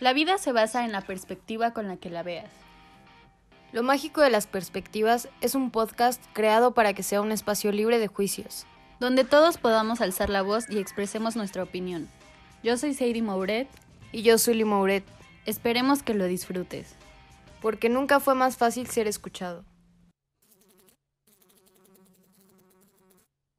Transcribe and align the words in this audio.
La 0.00 0.12
vida 0.12 0.38
se 0.38 0.52
basa 0.52 0.84
en 0.84 0.92
la 0.92 1.02
perspectiva 1.02 1.72
con 1.72 1.88
la 1.88 1.96
que 1.96 2.10
la 2.10 2.22
veas. 2.22 2.50
Lo 3.72 3.82
mágico 3.82 4.20
de 4.20 4.30
las 4.30 4.46
perspectivas 4.46 5.28
es 5.40 5.54
un 5.54 5.70
podcast 5.70 6.22
creado 6.32 6.74
para 6.74 6.92
que 6.92 7.02
sea 7.02 7.20
un 7.20 7.32
espacio 7.32 7.72
libre 7.72 7.98
de 7.98 8.08
juicios. 8.08 8.66
Donde 9.00 9.24
todos 9.24 9.58
podamos 9.58 10.00
alzar 10.00 10.28
la 10.28 10.42
voz 10.42 10.68
y 10.68 10.78
expresemos 10.78 11.36
nuestra 11.36 11.62
opinión. 11.62 12.08
Yo 12.62 12.76
soy 12.76 12.94
Sadie 12.94 13.22
Mouret. 13.22 13.68
Y 14.12 14.22
yo 14.22 14.36
soy 14.36 14.62
Mouret. 14.64 15.04
Esperemos 15.46 16.02
que 16.02 16.14
lo 16.14 16.26
disfrutes. 16.26 16.94
Porque 17.62 17.88
nunca 17.88 18.20
fue 18.20 18.34
más 18.34 18.56
fácil 18.58 18.86
ser 18.88 19.08
escuchado. 19.08 19.64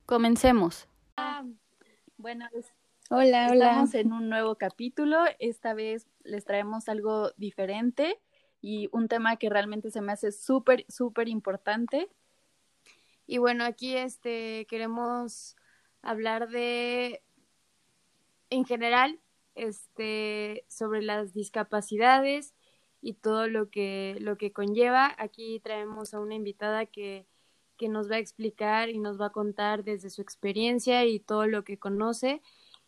Comencemos. 0.06 0.88
Bueno, 2.18 2.48
hola, 3.16 3.50
hola. 3.52 3.66
Estamos 3.68 3.94
en 3.94 4.12
un 4.12 4.28
nuevo 4.28 4.56
capítulo. 4.56 5.20
Esta 5.38 5.76
vez 5.76 6.08
les 6.24 6.46
traemos 6.46 6.90
algo 6.90 7.32
diferente 7.38 8.20
y 8.60 8.90
un 8.92 9.08
tema 9.08 9.36
que 9.36 9.52
realmente 9.52 9.92
se 9.92 10.02
me 10.02 10.12
hace 10.12 10.32
súper, 10.32 10.84
súper 10.90 11.28
importante. 11.28 12.10
Y 13.28 13.38
bueno, 13.38 13.66
aquí 13.66 13.96
este 13.96 14.66
queremos 14.68 15.56
hablar 16.02 16.50
de, 16.50 17.22
en 18.50 18.66
general, 18.66 19.20
este, 19.54 20.66
sobre 20.68 21.04
las 21.04 21.34
discapacidades 21.34 22.56
y 23.00 23.14
todo 23.14 23.48
lo 23.48 23.70
que, 23.70 24.18
lo 24.22 24.38
que 24.38 24.52
conlleva. 24.52 25.14
Aquí 25.20 25.60
traemos 25.60 26.16
a 26.16 26.20
una 26.20 26.34
invitada 26.34 26.88
que 26.88 27.28
que 27.78 27.90
nos 27.90 28.10
va 28.10 28.16
a 28.16 28.20
explicar 28.20 28.90
y 28.90 29.00
nos 29.00 29.20
va 29.20 29.28
a 29.28 29.32
contar 29.32 29.84
desde 29.84 30.10
su 30.10 30.22
experiencia 30.22 31.06
y 31.06 31.20
todo 31.20 31.48
lo 31.48 31.64
que 31.64 31.78
conoce. 31.78 32.42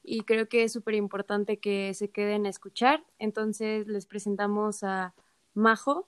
Y 0.08 0.22
creo 0.22 0.48
que 0.48 0.64
es 0.64 0.72
súper 0.72 0.94
importante 0.94 1.58
que 1.58 1.94
se 1.96 2.10
queden 2.10 2.46
a 2.46 2.50
escuchar. 2.50 3.04
Entonces 3.18 3.88
les 3.88 4.06
presentamos 4.06 4.84
a 4.84 5.16
Majo. 5.56 6.08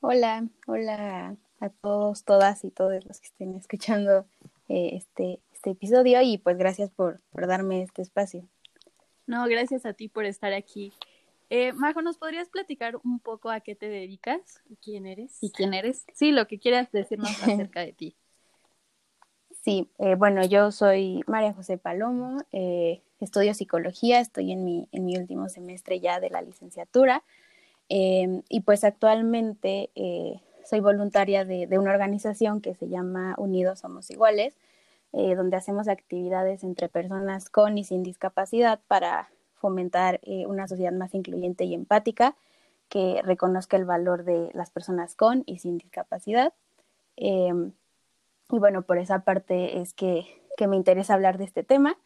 Hola, 0.00 0.46
hola 0.66 1.36
a 1.60 1.68
todos, 1.70 2.24
todas 2.24 2.64
y 2.64 2.70
todos 2.70 3.04
los 3.04 3.20
que 3.20 3.26
estén 3.26 3.54
escuchando 3.54 4.26
eh, 4.68 4.90
este, 4.92 5.40
este 5.52 5.70
episodio 5.70 6.20
y 6.22 6.38
pues 6.38 6.56
gracias 6.56 6.90
por, 6.90 7.20
por 7.30 7.46
darme 7.46 7.82
este 7.82 8.02
espacio. 8.02 8.46
No, 9.26 9.46
gracias 9.46 9.86
a 9.86 9.94
ti 9.94 10.08
por 10.08 10.24
estar 10.24 10.52
aquí. 10.52 10.92
Eh, 11.50 11.72
Majo, 11.72 12.02
¿nos 12.02 12.18
podrías 12.18 12.48
platicar 12.48 12.96
un 13.02 13.18
poco 13.18 13.50
a 13.50 13.60
qué 13.60 13.74
te 13.74 13.88
dedicas? 13.88 14.62
¿Quién 14.82 15.06
eres? 15.06 15.38
¿Y 15.40 15.50
quién 15.50 15.74
eres? 15.74 16.04
Sí, 16.12 16.32
lo 16.32 16.46
que 16.46 16.58
quieras 16.58 16.92
decirnos 16.92 17.30
acerca 17.42 17.80
de 17.80 17.92
ti. 17.92 18.16
Sí, 19.64 19.88
eh, 19.98 20.14
bueno, 20.14 20.44
yo 20.44 20.70
soy 20.72 21.22
María 21.26 21.54
José 21.54 21.78
Palomo, 21.78 22.42
eh, 22.52 23.00
estudio 23.18 23.54
psicología, 23.54 24.20
estoy 24.20 24.52
en 24.52 24.62
mi, 24.62 24.90
en 24.92 25.06
mi 25.06 25.16
último 25.16 25.48
semestre 25.48 26.00
ya 26.00 26.20
de 26.20 26.28
la 26.28 26.42
licenciatura 26.42 27.24
em, 27.88 28.42
y 28.50 28.60
pues 28.60 28.84
actualmente 28.84 29.90
eh, 29.94 30.42
soy 30.66 30.80
voluntaria 30.80 31.46
de, 31.46 31.66
una 31.78 31.92
organización 31.92 32.60
que 32.60 32.74
se 32.74 32.88
llama 32.90 33.36
Unidos 33.38 33.80
Somos 33.80 34.10
Iguales, 34.10 34.54
donde 35.12 35.56
hacemos 35.56 35.88
actividades 35.88 36.64
entre 36.64 36.88
personas 36.88 37.48
con 37.48 37.78
y 37.78 37.84
sin 37.84 38.02
discapacidad 38.02 38.80
para 38.88 39.30
fomentar 39.54 40.20
eh, 40.24 40.44
una 40.46 40.68
sociedad 40.68 40.92
más 40.92 41.14
incluyente 41.14 41.64
y 41.64 41.72
empática 41.72 42.36
que 42.90 43.22
reconozca 43.22 43.76
el 43.78 43.86
valor 43.86 44.24
de 44.24 44.50
las 44.54 44.70
personas 44.70 45.14
con 45.14 45.42
y 45.46 45.60
sin 45.60 45.78
discapacidad. 45.78 46.52
Y 48.50 48.58
bueno, 48.58 48.82
por 48.82 48.98
esa 48.98 49.20
parte 49.20 49.80
es 49.80 49.94
que, 49.94 50.26
que, 50.56 50.66
me 50.66 50.76
interesa 50.76 51.14
hablar 51.14 51.38
de 51.38 51.44
este 51.44 51.64
tema, 51.64 51.96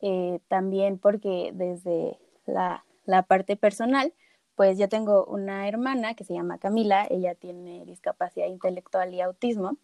eh, 0.00 0.40
también 0.48 0.98
porque 0.98 1.50
desde 1.54 2.18
la, 2.46 2.84
la, 3.06 3.22
parte 3.22 3.56
personal, 3.56 4.12
pues 4.54 4.78
yo 4.78 4.88
tengo 4.88 5.24
una 5.24 5.68
hermana 5.68 6.14
que 6.14 6.24
se 6.24 6.34
llama 6.34 6.58
Camila, 6.58 7.06
ella 7.10 7.34
tiene 7.34 7.84
discapacidad 7.86 8.46
intelectual 8.46 9.14
y 9.14 9.20
autismo, 9.20 9.76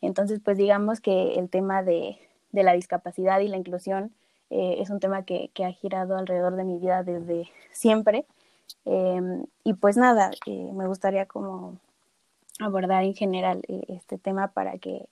entonces 0.00 0.40
pues 0.42 0.56
digamos 0.56 1.00
que 1.00 1.34
el 1.34 1.50
tema 1.50 1.82
de, 1.82 2.18
de 2.52 2.62
la 2.62 2.72
discapacidad 2.72 3.40
y 3.40 3.48
la 3.48 3.56
inclusión 3.56 4.12
eh, 4.50 4.76
es 4.80 4.90
un 4.90 5.00
tema 5.00 5.24
que, 5.24 5.50
que, 5.54 5.64
ha 5.64 5.72
girado 5.72 6.16
alrededor 6.16 6.56
de 6.56 6.64
mi 6.64 6.78
vida 6.78 7.02
desde 7.02 7.50
siempre. 7.72 8.24
Em, 8.84 9.44
y 9.64 9.74
pues 9.74 9.96
nada, 9.96 10.30
eh, 10.46 10.70
me 10.72 10.86
gustaría 10.86 11.26
como 11.26 11.78
abordar 12.60 13.04
en 13.04 13.14
general 13.14 13.62
este 13.88 14.18
tema 14.18 14.48
para 14.48 14.78
que, 14.78 15.06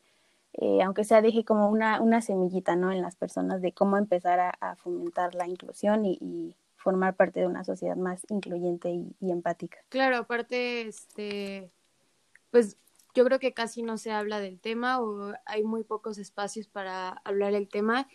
aunque 0.83 1.05
sea, 1.05 1.23
deje 1.23 1.45
como 1.45 1.69
una, 1.71 2.21
semillita 2.23 2.77
¿no? 2.77 2.93
en 2.93 3.03
las 3.03 3.17
personas 3.17 3.61
de 3.63 3.73
cómo 3.73 3.97
empezar 3.97 4.57
a, 4.61 4.77
fomentar 4.77 5.35
la 5.35 5.47
inclusión 5.47 6.05
y, 6.05 6.55
formar 6.79 7.17
parte 7.17 7.41
de 7.41 7.49
una 7.49 7.65
sociedad 7.65 7.97
más 7.97 8.25
incluyente 8.29 8.91
y, 8.91 9.17
y, 9.19 9.33
empática. 9.33 9.79
Claro, 9.89 10.19
aparte, 10.19 10.83
este, 10.83 11.73
pues 12.53 12.77
yo 13.13 13.25
creo 13.25 13.41
que 13.41 13.53
casi 13.53 13.83
no 13.83 13.99
se 13.99 14.13
habla 14.13 14.39
del 14.39 14.61
tema 14.61 15.01
o 15.01 15.33
hay 15.47 15.65
muy 15.65 15.83
pocos 15.83 16.17
espacios 16.17 16.69
para 16.69 17.09
hablar 17.25 17.55
el 17.55 17.69
tema 17.69 18.07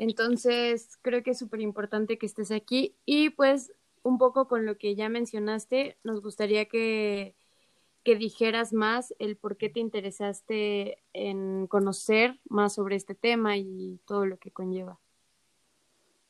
entonces, 0.00 0.98
creo 1.02 1.22
que 1.22 1.32
es 1.32 1.38
súper 1.38 1.60
importante 1.60 2.16
que 2.16 2.24
estés 2.24 2.50
aquí 2.50 2.96
y 3.04 3.28
pues 3.28 3.70
un 4.02 4.16
poco 4.16 4.48
con 4.48 4.64
lo 4.64 4.78
que 4.78 4.94
ya 4.94 5.10
mencionaste, 5.10 5.98
nos 6.04 6.22
gustaría 6.22 6.64
que, 6.64 7.36
que 8.04 8.16
dijeras 8.16 8.72
más 8.72 9.14
el 9.18 9.36
por 9.36 9.56
qué 9.56 9.68
te 9.68 9.80
interesaste 9.80 10.98
en 11.12 11.66
conocer 11.66 12.38
más 12.48 12.74
sobre 12.74 12.96
este 12.96 13.14
tema 13.14 13.56
y 13.56 14.00
todo 14.06 14.26
lo 14.26 14.38
que 14.38 14.50
conlleva. 14.50 14.98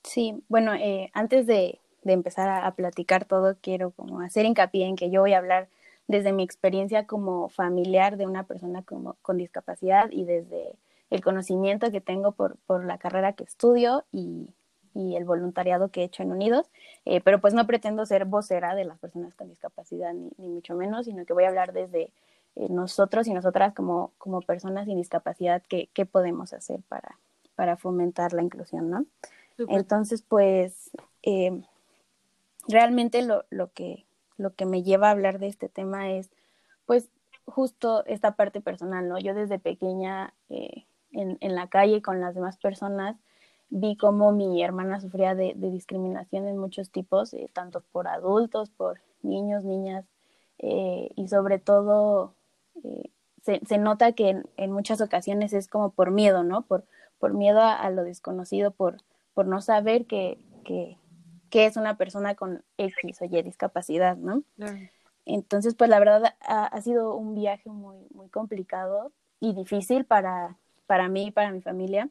Sí, 0.02 0.42
bueno, 0.48 0.74
eh, 0.74 1.10
antes 1.12 1.46
de, 1.46 1.78
de 2.02 2.12
empezar 2.12 2.48
a, 2.48 2.66
a, 2.66 2.74
platicar 2.74 3.24
todo, 3.24 3.56
quiero 3.60 3.90
como 3.92 4.20
hacer 4.20 4.46
hincapié 4.46 4.86
en 4.86 4.96
que 4.96 5.10
yo 5.10 5.20
voy 5.20 5.34
a 5.34 5.38
hablar 5.38 5.68
desde 6.08 6.32
mi 6.32 6.42
experiencia 6.42 7.06
como 7.06 7.48
familiar 7.48 8.16
de 8.16 8.26
una 8.26 8.44
persona 8.44 8.82
como, 8.82 9.14
con 9.22 9.36
discapacidad 9.36 10.10
y 10.10 10.24
desde 10.24 10.76
el 11.10 11.22
conocimiento 11.22 11.90
que 11.90 12.00
tengo 12.00 12.32
por, 12.32 12.56
por 12.66 12.84
la 12.84 12.98
carrera 12.98 13.34
que 13.34 13.44
estudio 13.44 14.04
y, 14.10 14.48
y, 14.94 15.16
el 15.16 15.24
voluntariado 15.24 15.90
que 15.90 16.02
he 16.02 16.04
hecho 16.04 16.22
en 16.22 16.32
Unidos, 16.32 16.70
eh, 17.04 17.20
pero 17.20 17.40
pues 17.40 17.54
no 17.54 17.66
pretendo 17.66 18.06
ser 18.06 18.24
vocera 18.24 18.74
de 18.74 18.84
las 18.84 18.98
personas 18.98 19.34
con 19.34 19.48
discapacidad, 19.48 20.12
ni, 20.12 20.30
ni 20.38 20.48
mucho 20.48 20.74
menos, 20.74 21.06
sino 21.06 21.24
que 21.24 21.32
voy 21.32 21.44
a 21.44 21.48
hablar 21.48 21.72
desde 21.72 22.12
eh, 22.56 22.68
nosotros 22.68 23.26
y 23.28 23.32
nosotras 23.32 23.74
como, 23.74 24.12
como 24.18 24.40
personas 24.40 24.86
sin 24.86 24.96
discapacidad, 24.96 25.62
qué, 25.68 25.88
qué 25.94 26.04
podemos 26.04 26.52
hacer 26.52 26.80
para, 26.88 27.18
para 27.54 27.76
fomentar 27.76 28.32
la 28.32 28.42
inclusión, 28.42 28.90
¿no? 28.90 29.06
Super. 29.56 29.78
Entonces, 29.78 30.22
pues, 30.22 30.90
eh, 31.22 31.62
realmente 32.66 33.22
lo, 33.22 33.44
lo, 33.50 33.72
que, 33.72 34.04
lo 34.36 34.54
que 34.54 34.66
me 34.66 34.82
lleva 34.82 35.08
a 35.08 35.12
hablar 35.12 35.38
de 35.38 35.46
este 35.46 35.68
tema 35.68 36.10
es, 36.10 36.30
pues, 36.86 37.08
justo 37.44 38.04
esta 38.06 38.32
parte 38.34 38.60
personal, 38.60 39.08
¿no? 39.08 39.18
Yo 39.18 39.32
desde 39.34 39.58
pequeña 39.58 40.34
eh, 40.48 40.86
en, 41.12 41.38
en, 41.40 41.54
la 41.54 41.68
calle 41.68 42.02
con 42.02 42.20
las 42.20 42.34
demás 42.34 42.56
personas, 42.56 43.16
vi 43.70 43.96
cómo 43.96 44.32
mi 44.32 44.62
hermana 44.62 45.00
sufría 45.00 45.34
de, 45.34 45.54
de 45.56 45.70
discriminación 45.70 46.46
en 46.46 46.58
muchos 46.58 46.90
tipos, 46.90 47.32
eh, 47.34 47.48
tanto 47.52 47.82
por 47.92 48.08
adultos, 48.08 48.70
por 48.70 49.00
niños, 49.22 49.64
niñas, 49.64 50.04
eh, 50.58 51.10
y 51.16 51.28
sobre 51.28 51.58
todo 51.58 52.34
eh, 52.84 53.10
se, 53.42 53.60
se, 53.66 53.78
nota 53.78 54.12
que 54.12 54.30
en, 54.30 54.46
en, 54.56 54.72
muchas 54.72 55.00
ocasiones 55.00 55.52
es 55.52 55.68
como 55.68 55.90
por 55.90 56.10
miedo, 56.10 56.42
¿no? 56.42 56.62
Por, 56.62 56.84
por 57.18 57.32
miedo 57.32 57.60
a, 57.60 57.74
a 57.74 57.90
lo 57.90 58.04
desconocido, 58.04 58.70
por, 58.72 58.98
por 59.34 59.46
no 59.46 59.60
saber 59.60 60.06
que, 60.06 60.38
que, 60.64 60.98
que, 61.48 61.66
es 61.66 61.76
una 61.76 61.96
persona 61.96 62.34
con 62.34 62.62
X 62.76 63.22
o 63.22 63.24
Y 63.24 63.42
discapacidad, 63.42 64.16
¿no? 64.16 64.42
Entonces, 65.24 65.74
pues 65.74 65.88
la 65.88 65.98
verdad 65.98 66.34
ha, 66.40 66.66
ha 66.66 66.82
sido 66.82 67.14
un 67.14 67.34
viaje 67.34 67.70
muy, 67.70 67.98
muy 68.12 68.28
complicado 68.28 69.12
y 69.38 69.54
difícil 69.54 70.04
para 70.04 70.56
para 70.90 71.08
mí 71.08 71.28
y 71.28 71.30
para 71.30 71.52
mi 71.52 71.60
familia. 71.60 72.08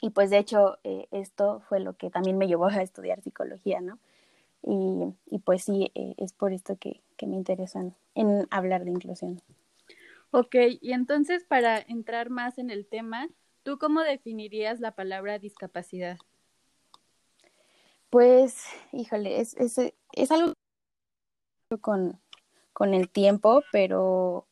Y 0.00 0.10
pues 0.10 0.30
de 0.30 0.38
hecho 0.38 0.78
eh, 0.84 1.08
esto 1.10 1.60
fue 1.68 1.80
lo 1.80 1.96
que 1.96 2.10
también 2.10 2.38
me 2.38 2.46
llevó 2.46 2.66
a 2.66 2.82
estudiar 2.82 3.20
psicología, 3.22 3.80
¿no? 3.80 3.98
Y, 4.62 5.14
y 5.34 5.38
pues 5.38 5.64
sí, 5.64 5.90
eh, 5.94 6.14
es 6.18 6.32
por 6.32 6.52
esto 6.52 6.76
que, 6.76 7.00
que 7.16 7.26
me 7.26 7.36
interesan 7.36 7.94
en 8.14 8.46
hablar 8.50 8.84
de 8.84 8.90
inclusión. 8.90 9.40
Ok, 10.30 10.56
y 10.80 10.92
entonces 10.92 11.44
para 11.44 11.78
entrar 11.78 12.28
más 12.28 12.58
en 12.58 12.70
el 12.70 12.86
tema, 12.86 13.28
¿tú 13.62 13.78
cómo 13.78 14.02
definirías 14.02 14.80
la 14.80 14.92
palabra 14.92 15.38
discapacidad? 15.38 16.18
Pues, 18.10 18.64
híjole, 18.92 19.40
es, 19.40 19.54
es, 19.56 19.78
es 20.12 20.30
algo 20.30 20.54
con, 21.80 22.18
con 22.72 22.94
el 22.94 23.10
tiempo, 23.10 23.62
pero 23.70 24.47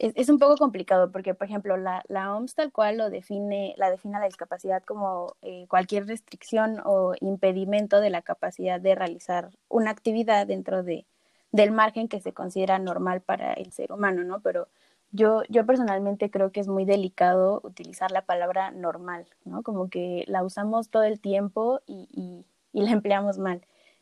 es, 0.00 0.12
es, 0.16 0.28
un 0.30 0.38
poco 0.38 0.56
complicado 0.56 1.12
porque, 1.12 1.34
por 1.34 1.46
ejemplo, 1.46 1.76
la, 1.76 2.02
la, 2.08 2.34
OMS 2.34 2.54
tal 2.54 2.72
cual 2.72 2.96
lo 2.96 3.10
define, 3.10 3.74
la 3.76 3.90
define 3.90 4.18
la 4.18 4.24
discapacidad 4.24 4.82
como 4.82 5.36
eh, 5.42 5.66
cualquier 5.68 6.06
restricción 6.06 6.80
o 6.84 7.14
impedimento 7.20 8.00
de 8.00 8.08
la 8.10 8.22
capacidad 8.22 8.80
de 8.80 8.94
realizar 8.94 9.50
una 9.68 9.90
actividad 9.90 10.46
dentro 10.46 10.82
de, 10.82 11.06
del 11.52 11.70
margen 11.70 12.08
que 12.08 12.20
se 12.20 12.32
considera 12.32 12.78
normal 12.78 13.20
para 13.20 13.52
el 13.52 13.72
ser 13.72 13.92
humano, 13.92 14.24
¿no? 14.24 14.40
Pero 14.40 14.68
yo, 15.12 15.42
yo 15.50 15.66
personalmente 15.66 16.30
creo 16.30 16.50
que 16.50 16.60
es 16.60 16.68
muy 16.68 16.86
delicado 16.86 17.60
utilizar 17.62 18.10
la 18.10 18.22
palabra 18.22 18.70
normal, 18.70 19.26
¿no? 19.44 19.62
Como 19.62 19.90
que 19.90 20.24
la 20.28 20.42
usamos 20.42 20.88
todo 20.88 21.02
el 21.02 21.20
tiempo 21.20 21.80
y, 21.86 22.08
y, 22.12 22.46
y 22.72 22.84
la 22.84 22.92
empleamos 22.92 23.38
mal. 23.38 23.60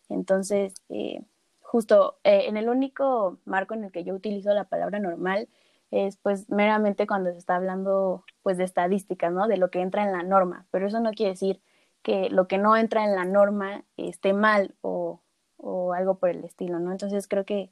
Entonces, 0.09 0.75
eh, 0.91 1.23
justo 1.61 2.19
eh, 2.25 2.45
en 2.47 2.57
el 2.57 2.69
único 2.69 3.39
marco 3.45 3.75
en 3.75 3.85
el 3.85 3.93
que 3.93 4.05
yo 4.05 4.15
utilizo 4.15 4.55
la 4.55 4.65
palabra 4.65 5.01
normal 5.01 5.49
es 5.91 6.17
pues 6.19 6.49
meramente 6.51 7.07
cuando 7.07 7.33
se 7.33 7.39
está 7.39 7.57
hablando 7.57 8.25
pues 8.43 8.59
de 8.59 8.65
estadísticas, 8.65 9.33
¿no? 9.33 9.49
De 9.49 9.57
lo 9.57 9.71
que 9.71 9.81
entra 9.81 10.05
en 10.05 10.13
la 10.13 10.23
norma, 10.23 10.67
pero 10.71 10.87
eso 10.87 11.01
no 11.01 11.13
quiere 11.13 11.33
decir 11.33 11.61
que 12.03 12.31
lo 12.31 12.47
que 12.49 12.59
no 12.59 12.77
entra 12.77 13.05
en 13.05 13.15
la 13.15 13.25
norma 13.25 13.85
esté 13.97 14.33
mal 14.33 14.75
o, 14.83 15.21
o 15.57 15.93
algo 15.93 16.19
por 16.19 16.31
el 16.31 16.45
estilo, 16.45 16.79
¿no? 16.79 16.93
Entonces 16.93 17.27
creo 17.29 17.45
que, 17.45 17.71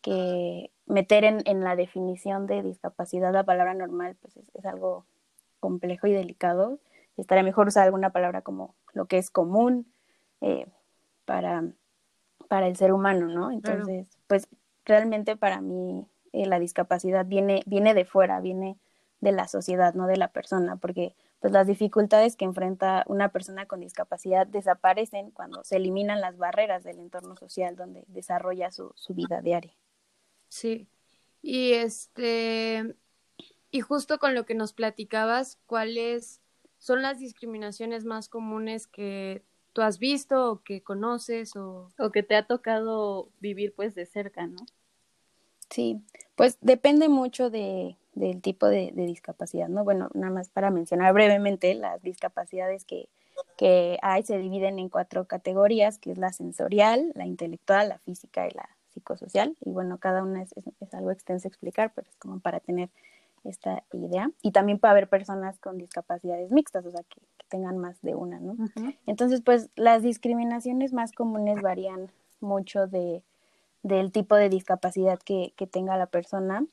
que 0.00 0.70
meter 0.86 1.24
en, 1.24 1.42
en, 1.46 1.60
la 1.64 1.76
definición 1.76 2.46
de 2.46 2.62
discapacidad 2.62 3.32
la 3.32 3.44
palabra 3.44 3.74
normal 3.74 4.16
pues 4.20 4.36
es, 4.36 4.50
es 4.54 4.66
algo 4.66 5.06
complejo 5.60 6.06
y 6.06 6.12
delicado. 6.12 6.78
Estaría 7.16 7.44
mejor 7.44 7.68
usar 7.68 7.84
alguna 7.84 8.10
palabra 8.10 8.42
como 8.42 8.74
lo 8.92 9.06
que 9.06 9.18
es 9.18 9.30
común 9.30 9.86
eh, 10.40 10.66
para, 11.24 11.64
para 12.48 12.66
el 12.66 12.76
ser 12.76 12.92
humano, 12.92 13.28
¿no? 13.28 13.50
Entonces, 13.50 14.06
claro. 14.06 14.24
pues 14.26 14.48
realmente 14.84 15.36
para 15.36 15.60
mí 15.60 16.06
eh, 16.34 16.46
la 16.46 16.58
discapacidad 16.58 17.24
viene, 17.24 17.62
viene 17.66 17.94
de 17.94 18.04
fuera, 18.04 18.40
viene 18.40 18.76
de 19.20 19.32
la 19.32 19.48
sociedad, 19.48 19.94
no 19.94 20.06
de 20.06 20.16
la 20.16 20.28
persona, 20.28 20.76
porque 20.76 21.14
pues 21.40 21.52
las 21.52 21.66
dificultades 21.66 22.36
que 22.36 22.44
enfrenta 22.44 23.04
una 23.06 23.30
persona 23.30 23.66
con 23.66 23.80
discapacidad 23.80 24.46
desaparecen 24.46 25.30
cuando 25.30 25.62
se 25.62 25.76
eliminan 25.76 26.20
las 26.20 26.36
barreras 26.36 26.82
del 26.82 26.98
entorno 26.98 27.36
social 27.36 27.76
donde 27.76 28.04
desarrolla 28.08 28.70
su, 28.70 28.92
su 28.96 29.14
vida 29.14 29.40
diaria. 29.40 29.72
Sí, 30.48 30.88
y 31.40 31.74
este, 31.74 32.96
y 33.70 33.80
justo 33.80 34.18
con 34.18 34.34
lo 34.34 34.44
que 34.44 34.54
nos 34.54 34.72
platicabas, 34.72 35.58
¿cuáles 35.66 36.40
son 36.78 37.02
las 37.02 37.18
discriminaciones 37.18 38.04
más 38.04 38.28
comunes 38.28 38.86
que 38.86 39.42
tú 39.72 39.82
has 39.82 39.98
visto 39.98 40.50
o 40.50 40.62
que 40.62 40.82
conoces 40.82 41.54
o, 41.56 41.90
o 41.98 42.10
que 42.10 42.22
te 42.22 42.34
ha 42.36 42.46
tocado 42.46 43.28
vivir 43.40 43.74
pues 43.74 43.94
de 43.94 44.06
cerca, 44.06 44.46
¿no? 44.46 44.64
Sí, 45.70 46.02
pues 46.36 46.58
depende 46.60 47.08
mucho 47.08 47.50
de, 47.50 47.96
del 48.14 48.40
tipo 48.40 48.66
de, 48.66 48.92
de, 48.94 49.06
discapacidad, 49.06 49.68
¿no? 49.68 49.84
Bueno, 49.84 50.08
nada 50.14 50.32
más 50.32 50.48
para 50.48 50.70
mencionar 50.70 51.12
brevemente 51.12 51.74
las 51.74 52.02
discapacidades 52.02 52.84
que, 52.84 53.08
que 53.56 53.98
hay 54.02 54.22
se 54.22 54.38
dividen 54.38 54.78
en 54.78 54.88
cuatro 54.88 55.26
categorías, 55.26 55.98
que 55.98 56.12
es 56.12 56.18
la 56.18 56.32
sensorial, 56.32 57.12
la 57.14 57.26
intelectual, 57.26 57.88
la 57.88 57.98
física 57.98 58.46
y 58.46 58.50
la 58.50 58.68
psicosocial. 58.92 59.56
Y 59.64 59.70
bueno, 59.70 59.98
cada 59.98 60.22
una 60.22 60.42
es, 60.42 60.52
es, 60.56 60.64
es 60.80 60.94
algo 60.94 61.10
extenso 61.10 61.48
explicar, 61.48 61.92
pero 61.94 62.08
es 62.08 62.16
como 62.16 62.40
para 62.40 62.60
tener 62.60 62.90
esta 63.44 63.82
idea. 63.92 64.30
Y 64.42 64.52
también 64.52 64.78
para 64.78 64.92
haber 64.92 65.08
personas 65.08 65.58
con 65.58 65.78
discapacidades 65.78 66.50
mixtas, 66.50 66.86
o 66.86 66.90
sea, 66.90 67.02
que, 67.02 67.20
que 67.20 67.46
tengan 67.48 67.78
más 67.78 68.00
de 68.02 68.14
una, 68.14 68.40
¿no? 68.40 68.52
Uh 68.52 68.68
-huh. 68.68 68.96
Entonces, 69.06 69.42
pues 69.42 69.70
las 69.76 70.02
discriminaciones 70.02 70.92
más 70.92 71.12
comunes 71.12 71.60
varían 71.60 72.10
mucho 72.40 72.86
de, 72.86 73.22
del 73.84 74.12
tipo 74.12 74.34
de 74.34 74.48
discapacidad 74.48 75.18
que, 75.20 75.52
que 75.56 75.66
tenga 75.68 75.96
la 75.96 76.06
persona. 76.06 76.66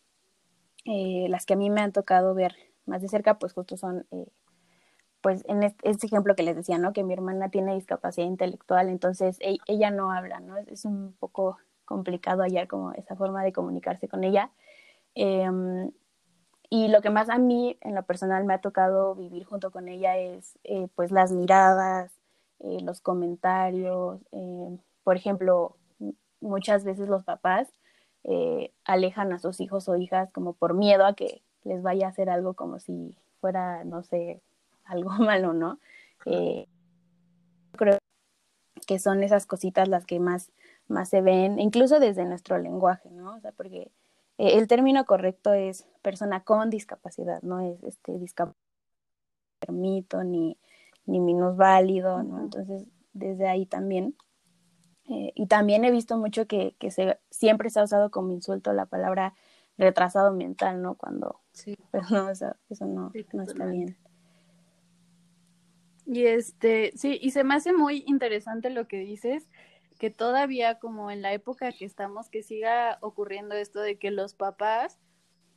Eh, 0.86 1.28
las 1.30 1.46
que 1.46 1.54
a 1.54 1.58
mí 1.58 1.70
me 1.70 1.82
han 1.82 1.92
tocado 1.92 2.34
ver 2.34 2.56
más 2.86 3.02
de 3.02 3.10
cerca, 3.10 3.38
pues 3.38 3.54
justo 3.54 3.78
son, 3.78 4.08
eh, 4.12 4.28
pues 5.20 5.44
en 5.48 5.62
este, 5.62 6.08
ejemplo 6.08 6.36
que 6.36 6.44
les 6.44 6.56
decía, 6.56 6.78
¿no? 6.80 6.94
Que 6.94 7.04
mi 7.04 7.14
hermana 7.14 7.50
tiene 7.50 7.76
discapacidad 7.76 8.26
intelectual, 8.26 8.90
entonces 8.90 9.38
ella, 9.42 9.62
ella 9.68 9.92
no 9.92 10.12
habla, 10.12 10.40
¿no? 10.40 10.58
Es, 10.58 10.86
un 10.86 11.14
poco 11.20 11.58
complicado 11.86 12.44
hallar 12.44 12.68
como 12.68 12.94
esa 12.94 13.16
forma 13.16 13.44
de 13.44 13.54
comunicarse 13.54 14.08
con 14.08 14.24
ella. 14.24 14.50
Eh, 15.14 15.52
y 16.70 16.88
lo 16.88 17.02
que 17.02 17.10
más 17.10 17.30
a 17.30 17.38
mí 17.38 17.78
en 17.82 17.94
lo 17.94 18.04
personal 18.04 18.46
me 18.46 18.54
ha 18.54 18.62
tocado 18.62 19.16
vivir 19.16 19.44
junto 19.44 19.72
con 19.72 19.90
ella 19.90 20.18
es 20.18 20.58
eh, 20.64 20.88
pues 20.96 21.12
las 21.12 21.34
miradas, 21.34 22.12
los 22.60 23.02
comentarios, 23.02 24.22
por 25.04 25.18
ejemplo, 25.18 25.78
muchas 26.42 26.84
veces 26.84 27.10
los 27.10 27.24
papás 27.24 27.70
alejan 28.86 29.34
a 29.34 29.40
sus 29.40 29.60
hijos 29.62 29.90
o 29.90 29.96
hijas 29.96 30.32
como 30.32 30.54
por 30.54 30.76
miedo 30.76 31.06
a 31.06 31.16
que 31.16 31.42
les 31.64 31.82
vaya 31.82 32.06
a 32.06 32.10
hacer 32.10 32.30
algo 32.30 32.54
como 32.54 32.80
si 32.80 33.16
fuera, 33.40 33.84
no 33.84 34.04
sé, 34.04 34.42
algo 34.86 35.12
malo, 35.12 35.54
¿no? 35.54 35.80
creo 37.72 37.98
que 38.86 39.00
son 39.00 39.24
esas 39.24 39.48
cositas 39.48 39.88
las 39.88 40.06
que 40.06 40.20
más, 40.20 40.52
más 40.88 41.10
se 41.10 41.22
ven, 41.22 41.58
incluso 41.58 42.00
desde 42.00 42.26
nuestro 42.26 42.60
lenguaje, 42.60 43.10
¿no? 43.10 43.36
O 43.36 43.40
sea, 43.40 43.52
porque 43.54 43.92
eh, 44.38 44.58
el 44.58 44.68
término 44.68 45.06
correcto 45.06 45.54
es 45.54 45.88
persona 46.04 46.44
con 46.44 46.70
discapacidad, 46.70 47.42
no 47.42 47.60
es 47.60 47.82
este 47.84 48.20
discapacidad 48.20 48.62
permito 49.62 50.24
ni, 50.24 50.58
ni 51.06 51.20
minusválido, 51.20 52.24
¿no? 52.24 52.42
Entonces, 52.42 52.84
desde 53.14 53.48
ahí 53.48 53.66
también. 53.66 54.16
Eh, 55.10 55.34
y 55.36 55.48
también 55.48 55.84
he 55.84 55.92
visto 55.92 56.18
mucho 56.18 56.48
que, 56.48 56.76
que 56.80 56.92
se, 56.92 57.20
siempre 57.30 57.70
se 57.70 57.80
ha 57.80 57.84
usado 57.84 58.12
como 58.12 58.32
insulto 58.32 58.74
la 58.74 58.86
palabra 58.86 59.34
retrasado 59.78 60.32
mental, 60.34 60.82
¿no? 60.82 60.96
Cuando, 60.96 61.42
sí. 61.52 61.78
pero 61.92 62.06
no, 62.10 62.30
eso, 62.30 62.56
eso 62.70 62.86
no, 62.86 63.12
sí, 63.12 63.26
no 63.34 63.44
está 63.44 63.66
bien. 63.66 63.98
Y 66.06 66.26
este, 66.26 66.92
sí, 66.96 67.20
y 67.22 67.32
se 67.32 67.44
me 67.44 67.56
hace 67.56 67.74
muy 67.74 68.04
interesante 68.08 68.70
lo 68.70 68.88
que 68.88 68.98
dices, 68.98 69.48
que 70.00 70.10
todavía 70.10 70.80
como 70.80 71.12
en 71.12 71.22
la 71.22 71.32
época 71.34 71.72
que 71.72 71.86
estamos, 71.86 72.30
que 72.30 72.44
siga 72.44 72.98
ocurriendo 73.02 73.56
esto 73.56 73.80
de 73.80 73.98
que 73.98 74.12
los 74.12 74.34
papás, 74.34 75.00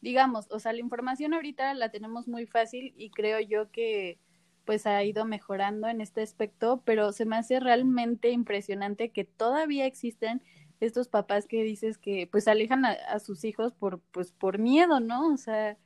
digamos, 0.01 0.47
o 0.51 0.59
sea, 0.59 0.73
la 0.73 0.81
información 0.81 1.33
ahorita 1.33 1.73
la 1.75 1.91
tenemos 1.91 2.29
muy 2.29 2.47
fácil 2.47 2.95
y 2.97 3.11
creo 3.11 3.41
yo 3.41 3.71
que 3.71 4.19
pues 4.65 4.87
ha 4.87 5.03
ido 5.05 5.25
mejorando 5.25 5.89
en 5.89 6.01
este 6.01 6.23
aspecto, 6.23 6.83
pero 6.85 7.13
se 7.13 7.27
me 7.27 7.37
hace 7.37 7.61
realmente 7.61 8.31
impresionante 8.31 9.11
que 9.11 9.25
todavía 9.25 9.87
existen 9.87 10.43
estos 10.81 11.09
papás 11.09 11.47
que 11.47 11.63
dices 11.63 11.99
que 11.99 12.29
pues 12.31 12.49
alejan 12.49 12.85
a, 12.85 13.19
sus 13.19 13.45
hijos 13.45 13.73
por 13.73 14.01
pues 14.13 14.33
por 14.33 14.59
miedo, 14.59 15.01
¿no? 15.01 15.33
O 15.33 15.37
sea, 15.37 15.77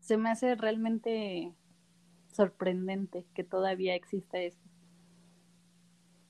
se 0.00 0.16
me 0.16 0.30
hace 0.30 0.54
realmente 0.54 1.52
sorprendente 2.32 3.26
que 3.34 3.44
todavía 3.44 3.94
exista 3.94 4.38
esto. 4.38 4.62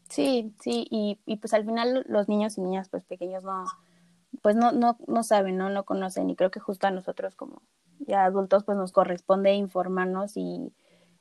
Sí, 0.08 0.54
sí, 0.60 0.86
y, 0.90 1.20
y 1.26 1.36
pues 1.36 1.52
al 1.52 1.66
final 1.66 2.04
los 2.08 2.28
niños 2.28 2.56
y 2.56 2.62
niñas 2.62 2.88
pues 2.88 3.04
pequeños 3.04 3.44
no, 3.44 3.66
pues 4.42 4.56
no, 4.56 4.72
no, 4.72 4.98
no 5.06 5.22
saben, 5.22 5.58
¿no? 5.58 5.68
No 5.68 5.84
conocen 5.84 6.30
y 6.30 6.36
creo 6.36 6.50
que 6.50 6.60
justo 6.60 6.86
a 6.86 6.90
nosotros 6.90 7.34
como 7.34 7.62
ya 8.00 8.24
adultos 8.24 8.64
pues 8.64 8.78
nos 8.78 8.92
corresponde 8.92 9.52
informarnos 9.54 10.36
y 10.36 10.72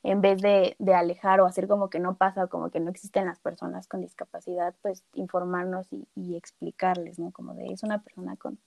en 0.02 0.20
vez 0.20 0.40
de, 0.40 0.76
de 0.78 0.94
alejar 0.94 1.40
o 1.40 1.46
hacer 1.46 1.68
como 1.68 1.90
que 1.90 1.98
no 1.98 2.16
pasa 2.16 2.44
o 2.44 2.48
como 2.48 2.70
que 2.70 2.80
no 2.80 2.90
existen 2.90 3.26
las 3.26 3.40
personas 3.40 3.88
con 3.88 4.00
discapacidad, 4.00 4.74
pues 4.82 5.04
informarnos 5.14 5.92
y, 5.92 6.06
y 6.14 6.36
explicarles, 6.36 7.18
¿no? 7.18 7.32
Como 7.32 7.54
de 7.54 7.66
es 7.66 7.82
una 7.82 8.02
persona 8.02 8.36
con 8.36 8.58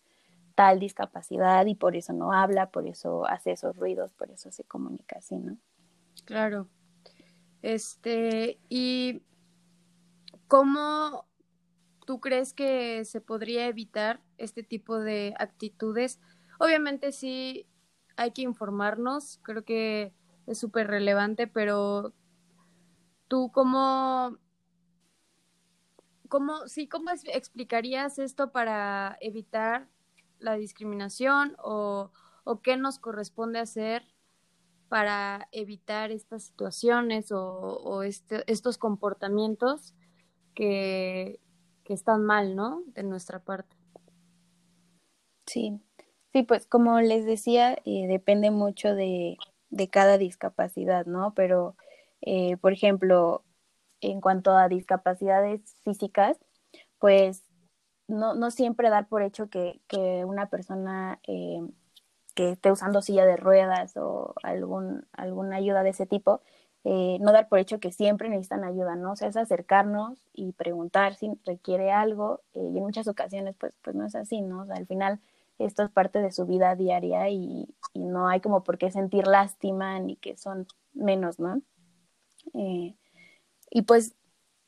tal 0.55 0.79
discapacidad 0.79 1.65
y 1.65 1.75
por 1.75 1.95
eso 1.95 2.13
no 2.13 2.33
habla, 2.33 2.69
por 2.69 2.87
eso 2.87 3.25
hace 3.25 3.53
esos 3.53 3.75
ruidos, 3.77 4.11
por 4.13 4.29
eso 4.31 4.51
se 4.51 4.63
comunica 4.65 5.17
así, 5.19 5.37
¿no? 5.37 5.57
Claro. 6.25 6.67
Este, 7.61 8.59
y 8.67 9.21
¿Cómo 10.51 11.29
tú 12.05 12.19
crees 12.19 12.53
que 12.53 13.05
se 13.05 13.21
podría 13.21 13.67
evitar 13.67 14.19
este 14.37 14.63
tipo 14.63 14.99
de 14.99 15.33
actitudes? 15.39 16.19
Obviamente 16.59 17.13
sí 17.13 17.69
hay 18.17 18.31
que 18.31 18.41
informarnos, 18.41 19.39
creo 19.43 19.63
que 19.63 20.13
es 20.51 20.59
súper 20.59 20.87
relevante, 20.87 21.47
pero 21.47 22.13
tú 23.27 23.51
cómo, 23.53 24.37
cómo, 26.27 26.67
sí, 26.67 26.87
cómo 26.87 27.11
explicarías 27.11 28.19
esto 28.19 28.51
para 28.51 29.17
evitar 29.21 29.87
la 30.39 30.55
discriminación 30.55 31.55
o, 31.63 32.11
o 32.43 32.61
qué 32.61 32.75
nos 32.75 32.99
corresponde 32.99 33.59
hacer 33.59 34.03
para 34.89 35.47
evitar 35.53 36.11
estas 36.11 36.43
situaciones 36.43 37.31
o, 37.31 37.41
o 37.41 38.03
este, 38.03 38.43
estos 38.51 38.77
comportamientos 38.77 39.93
que, 40.53 41.39
que 41.85 41.93
están 41.93 42.25
mal, 42.25 42.57
¿no? 42.57 42.83
De 42.87 43.03
nuestra 43.03 43.39
parte. 43.39 43.77
Sí, 45.45 45.79
sí, 46.33 46.43
pues 46.43 46.65
como 46.65 46.99
les 46.99 47.25
decía, 47.25 47.77
eh, 47.85 48.07
depende 48.07 48.51
mucho 48.51 48.93
de, 48.93 49.37
de, 49.71 49.89
cada 49.89 50.17
discapacidad, 50.17 51.05
¿no? 51.05 51.33
Pero, 51.33 51.75
eh, 52.21 52.57
por 52.57 52.73
ejemplo, 52.73 53.43
en 54.01 54.21
cuanto 54.21 54.51
a 54.51 54.69
discapacidades 54.69 55.61
físicas, 55.83 56.37
pues 56.99 57.43
no, 58.07 58.35
no 58.35 58.51
siempre 58.51 58.89
dar 58.89 59.07
por 59.07 59.23
hecho 59.23 59.49
que, 59.49 59.81
que 59.87 60.25
una 60.25 60.49
persona 60.49 61.19
eh, 61.27 61.61
que 62.35 62.51
esté 62.51 62.71
usando 62.71 63.01
silla 63.01 63.25
de 63.25 63.37
ruedas 63.37 63.95
o 63.97 64.33
algún, 64.43 65.05
alguna 65.13 65.57
ayuda 65.57 65.83
de 65.83 65.91
ese 65.91 66.05
tipo, 66.05 66.41
eh, 66.83 67.17
no 67.21 67.31
dar 67.31 67.47
por 67.47 67.59
hecho 67.59 67.79
que 67.79 67.91
siempre 67.91 68.29
necesitan 68.29 68.63
ayuda, 68.63 68.95
¿no? 68.95 69.11
O 69.11 69.15
sea, 69.15 69.27
es 69.27 69.37
acercarnos 69.37 70.17
y 70.33 70.53
preguntar 70.53 71.15
si 71.15 71.31
requiere 71.45 71.91
algo 71.91 72.41
eh, 72.53 72.59
y 72.73 72.77
en 72.77 72.83
muchas 72.83 73.07
ocasiones 73.07 73.55
pues, 73.59 73.73
pues 73.83 73.95
no 73.95 74.05
es 74.05 74.15
así, 74.15 74.41
¿no? 74.41 74.61
O 74.61 74.65
sea, 74.65 74.75
al 74.77 74.87
final 74.87 75.19
esto 75.65 75.83
es 75.83 75.91
parte 75.91 76.21
de 76.21 76.31
su 76.31 76.45
vida 76.45 76.75
diaria 76.75 77.29
y, 77.29 77.67
y 77.93 77.99
no 77.99 78.27
hay 78.27 78.41
como 78.41 78.63
por 78.63 78.77
qué 78.77 78.91
sentir 78.91 79.27
lástima 79.27 79.99
ni 79.99 80.15
que 80.15 80.37
son 80.37 80.67
menos, 80.93 81.39
¿no? 81.39 81.61
Eh, 82.53 82.95
y 83.69 83.81
pues 83.83 84.15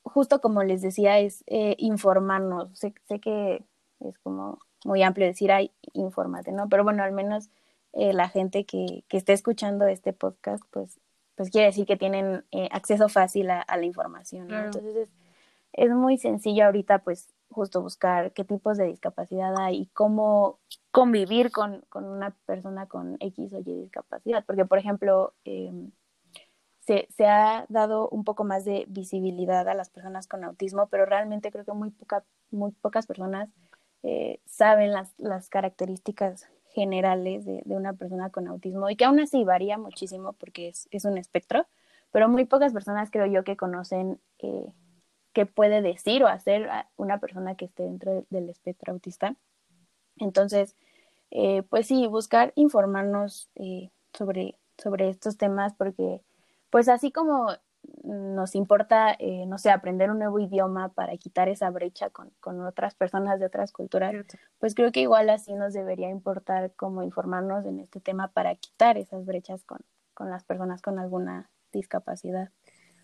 justo 0.04 0.42
como 0.42 0.64
les 0.64 0.82
decía, 0.82 1.20
es 1.20 1.44
eh, 1.48 1.76
informarnos. 1.80 2.78
Sé, 2.78 2.94
sé, 3.08 3.20
que 3.20 3.64
es 4.00 4.18
como 4.20 4.60
muy 4.86 5.02
amplio 5.02 5.26
decir, 5.26 5.52
ay, 5.52 5.72
infórmate, 5.94 6.52
¿no? 6.52 6.70
Pero 6.70 6.84
bueno, 6.84 7.04
al 7.04 7.14
menos 7.14 7.50
eh, 7.94 8.14
la 8.14 8.30
gente 8.30 8.66
que, 8.66 9.04
que 9.08 9.18
esté 9.18 9.34
escuchando 9.34 9.88
este 9.88 10.14
podcast, 10.14 10.64
pues, 10.72 11.00
pues 11.36 11.50
quiere 11.50 11.68
decir 11.68 11.86
que 11.86 11.98
tienen 11.98 12.44
eh, 12.52 12.70
acceso 12.72 13.10
fácil 13.10 13.50
a, 13.50 13.62
a 13.62 13.78
la 13.78 13.86
información, 13.86 14.48
¿no? 14.48 14.66
Entonces 14.66 14.96
es, 14.96 15.10
es 15.74 15.90
muy 15.92 16.18
sencillo 16.18 16.66
ahorita, 16.66 17.00
pues, 17.00 17.34
justo 17.54 17.82
buscar 17.82 18.34
qué 18.34 18.44
tipos 18.44 18.78
de 18.78 18.86
discapacidad 18.86 19.56
hay 19.58 19.82
y 19.82 19.86
cómo 19.88 20.60
convivir 20.92 21.52
con, 21.52 21.82
con 21.90 22.06
una 22.06 22.32
persona 22.46 22.88
con 22.88 23.18
X 23.20 23.54
o 23.54 23.60
Y 23.60 23.64
discapacidad. 23.64 24.44
Porque, 24.46 24.66
por 24.66 24.78
ejemplo, 24.78 25.34
eh, 25.46 25.72
se, 26.82 27.08
se, 27.16 27.26
ha 27.26 27.66
dado 27.70 28.10
un 28.10 28.24
poco 28.24 28.44
más 28.44 28.66
de 28.66 28.86
visibilidad 28.90 29.68
a 29.70 29.74
las 29.74 29.90
personas 29.90 30.28
con 30.28 30.44
autismo, 30.44 30.88
pero 30.88 31.06
realmente 31.06 31.52
creo 31.52 31.66
que 31.66 31.74
muy, 31.74 31.92
poca, 31.92 32.24
muy 32.52 32.72
pocas 32.72 33.08
personas 33.08 33.50
eh, 34.04 34.42
saben 34.46 34.92
las, 34.92 35.14
las 35.18 35.50
características 35.50 36.48
generales 36.74 37.46
de, 37.46 37.62
de, 37.64 37.76
una 37.76 37.94
persona 37.94 38.30
con 38.32 38.48
autismo 38.48 38.90
y 38.90 38.96
que 38.96 39.06
aún 39.06 39.20
así 39.20 39.44
varía 39.44 39.78
muchísimo 39.78 40.34
porque 40.34 40.70
es, 40.70 40.88
es 40.92 41.06
un 41.06 41.18
espectro, 41.18 41.68
pero 42.12 42.28
muy 42.28 42.46
pocas 42.46 42.74
personas 42.74 43.12
creo 43.12 43.28
yo 43.28 43.44
que 43.44 43.56
conocen 43.56 44.20
eh, 44.40 44.74
qué 45.34 45.46
puede 45.46 45.82
decir 45.82 46.24
o 46.24 46.28
hacer 46.28 46.70
una 46.96 47.20
persona 47.20 47.56
que 47.56 47.66
esté 47.66 47.84
dentro 47.84 48.26
del 48.30 48.50
espectro 48.50 48.94
autista. 48.94 49.36
Entonces, 50.18 50.76
eh, 51.32 51.64
pues 51.64 51.88
sí, 51.88 52.08
buscar 52.08 52.54
informarnos 52.56 53.50
eh, 53.56 53.90
sobre, 54.14 54.56
sobre 54.78 55.10
estos 55.10 55.38
temas 55.38 55.74
porque 55.74 56.22
pues 56.70 56.88
así 56.88 57.12
como 57.12 57.50
nos 58.04 58.56
importa, 58.56 59.16
eh, 59.20 59.46
no 59.46 59.58
sé, 59.58 59.70
aprender 59.70 60.10
un 60.10 60.20
nuevo 60.20 60.40
idioma 60.40 60.90
para 60.90 61.18
quitar 61.18 61.50
esa 61.50 61.70
brecha 61.70 62.10
con, 62.10 62.32
con 62.40 62.62
otras 62.66 62.96
personas 62.96 63.40
de 63.40 63.46
otras 63.46 63.72
culturas, 63.72 64.14
pues 64.60 64.74
creo 64.74 64.92
que 64.92 65.02
igual 65.02 65.30
así 65.30 65.54
nos 65.54 65.74
debería 65.74 66.10
importar 66.10 66.74
como 66.76 67.04
informarnos 67.04 67.66
en 67.66 67.80
este 67.80 68.00
tema 68.00 68.30
para 68.30 68.56
quitar 68.56 68.98
esas 68.98 69.26
brechas 69.26 69.64
con, 69.64 69.80
con 70.14 70.30
las 70.30 70.44
personas 70.44 70.82
con 70.82 71.00
alguna 71.00 71.50
discapacidad. 71.72 72.52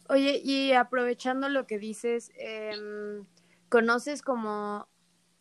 Oye, 0.10 0.42
y 0.44 0.74
aprovechando 0.74 1.50
lo 1.50 1.68
que 1.68 1.78
dices, 1.78 2.32
eh, 2.36 2.74
¿conoces 3.70 4.24
como 4.24 4.88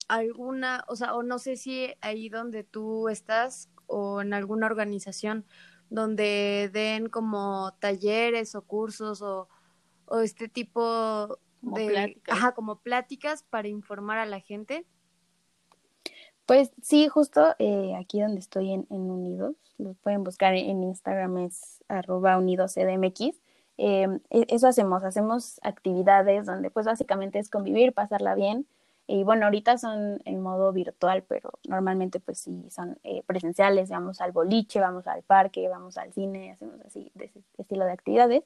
alguna, 0.09 0.85
o 0.89 0.95
sea, 0.95 1.15
o 1.15 1.23
no 1.23 1.39
sé 1.39 1.57
si 1.57 1.95
ahí 2.03 2.29
donde 2.29 2.65
tú 2.65 3.09
estás 3.09 3.71
o 3.87 4.21
en 4.21 4.35
alguna 4.35 4.67
organización 4.67 5.47
donde 5.91 6.71
den 6.73 7.09
como 7.09 7.73
talleres 7.79 8.55
o 8.55 8.63
cursos 8.63 9.23
o, 9.23 9.49
o 10.05 10.19
este 10.21 10.49
tipo 10.49 11.39
como 11.63 11.79
de 11.79 11.87
pláticas. 11.89 12.37
Ajá, 12.37 12.53
como 12.53 12.81
pláticas 12.81 13.43
para 13.45 13.69
informar 13.69 14.19
a 14.19 14.27
la 14.27 14.41
gente. 14.41 14.87
Pues 16.45 16.73
sí, 16.83 17.09
justo 17.09 17.55
eh, 17.59 17.95
aquí 17.97 18.21
donde 18.21 18.41
estoy 18.41 18.73
en, 18.73 18.87
en, 18.91 19.11
Unidos, 19.11 19.57
los 19.79 19.97
pueden 19.99 20.25
buscar 20.25 20.55
en, 20.55 20.69
en 20.69 20.83
Instagram, 20.83 21.39
es 21.39 21.83
arroba 21.89 22.37
unidoscdmx. 22.39 23.41
Eh, 23.79 24.21
eso 24.31 24.67
hacemos, 24.67 25.05
hacemos 25.05 25.61
actividades 25.63 26.47
donde 26.47 26.71
pues 26.71 26.85
básicamente 26.87 27.39
es 27.39 27.49
convivir, 27.49 27.93
pasarla 27.95 28.35
bien. 28.35 28.67
Y 29.07 29.25
bueno, 29.25 29.47
ahorita 29.47 29.79
son 29.79 30.21
en 30.27 30.41
modo 30.43 30.71
virtual, 30.73 31.25
pero 31.27 31.51
normalmente 31.67 32.21
pues 32.21 32.41
sí 32.41 32.67
son 32.71 32.99
eh, 33.05 33.23
presenciales, 33.27 33.89
vamos 33.89 34.21
al 34.21 34.33
boliche, 34.33 34.81
vamos 34.81 35.07
al 35.07 35.23
parque, 35.23 35.67
vamos 35.69 35.97
al 35.97 36.13
cine, 36.13 36.53
hacemos 36.53 36.79
así 36.85 37.11
de 37.15 37.27
ese 37.27 37.41
estilo 37.57 37.87
de 37.87 37.93
actividades. 37.93 38.45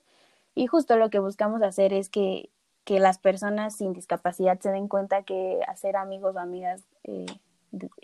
Y 0.54 0.66
justo 0.68 0.96
lo 0.96 1.10
que 1.10 1.18
buscamos 1.18 1.62
hacer 1.62 1.92
es 1.92 2.10
que, 2.10 2.50
que 2.84 3.00
las 3.00 3.18
personas 3.18 3.74
sin 3.76 3.92
discapacidad 3.92 4.60
se 4.60 4.70
den 4.70 4.86
cuenta 4.86 5.24
que 5.24 5.60
hacer 5.66 5.96
amigos 5.96 6.36
o 6.36 6.38
amigas 6.38 6.84
eh, 7.04 7.26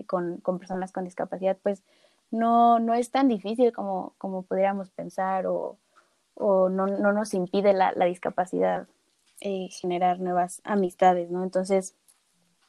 con, 0.07 0.39
con, 0.39 0.59
personas 0.59 0.93
con 0.93 1.05
discapacidad 1.05 1.59
pues 1.63 1.83
no, 2.31 2.79
no 2.79 2.95
es 2.95 3.11
tan 3.11 3.29
difícil 3.29 3.73
como, 3.73 4.15
como 4.19 4.43
pudiéramos 4.43 4.91
pensar 4.91 5.47
o, 5.47 5.77
o 6.39 6.69
no, 6.69 6.87
no 6.87 7.13
nos 7.13 7.35
impide 7.35 7.73
la, 7.73 7.93
la 7.93 8.05
discapacidad 8.07 8.89
eh, 9.41 9.69
generar 9.71 10.21
nuevas 10.21 10.61
amistades, 10.65 11.31
¿no? 11.31 11.45
Entonces, 11.45 11.95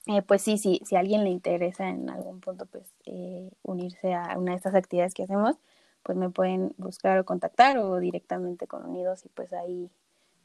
eh, 0.05 0.21
pues 0.21 0.41
sí, 0.41 0.57
sí, 0.57 0.81
si 0.85 0.95
a 0.95 0.99
alguien 0.99 1.23
le 1.23 1.29
interesa 1.29 1.89
en 1.89 2.09
algún 2.09 2.41
punto, 2.41 2.65
pues 2.65 2.93
eh, 3.05 3.51
unirse 3.63 4.13
a 4.13 4.38
una 4.38 4.51
de 4.51 4.57
estas 4.57 4.75
actividades 4.75 5.13
que 5.13 5.23
hacemos, 5.23 5.57
pues 6.03 6.17
me 6.17 6.29
pueden 6.29 6.73
buscar 6.77 7.19
o 7.19 7.25
contactar 7.25 7.77
o 7.77 7.97
directamente 7.99 8.67
con 8.67 8.85
Unidos 8.85 9.25
y 9.25 9.29
pues 9.29 9.53
ahí 9.53 9.91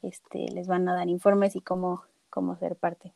este, 0.01 0.47
les 0.51 0.67
van 0.67 0.87
a 0.89 0.95
dar 0.95 1.09
informes 1.09 1.55
y 1.55 1.61
cómo, 1.61 2.03
cómo 2.29 2.57
ser 2.57 2.75
parte. 2.75 3.13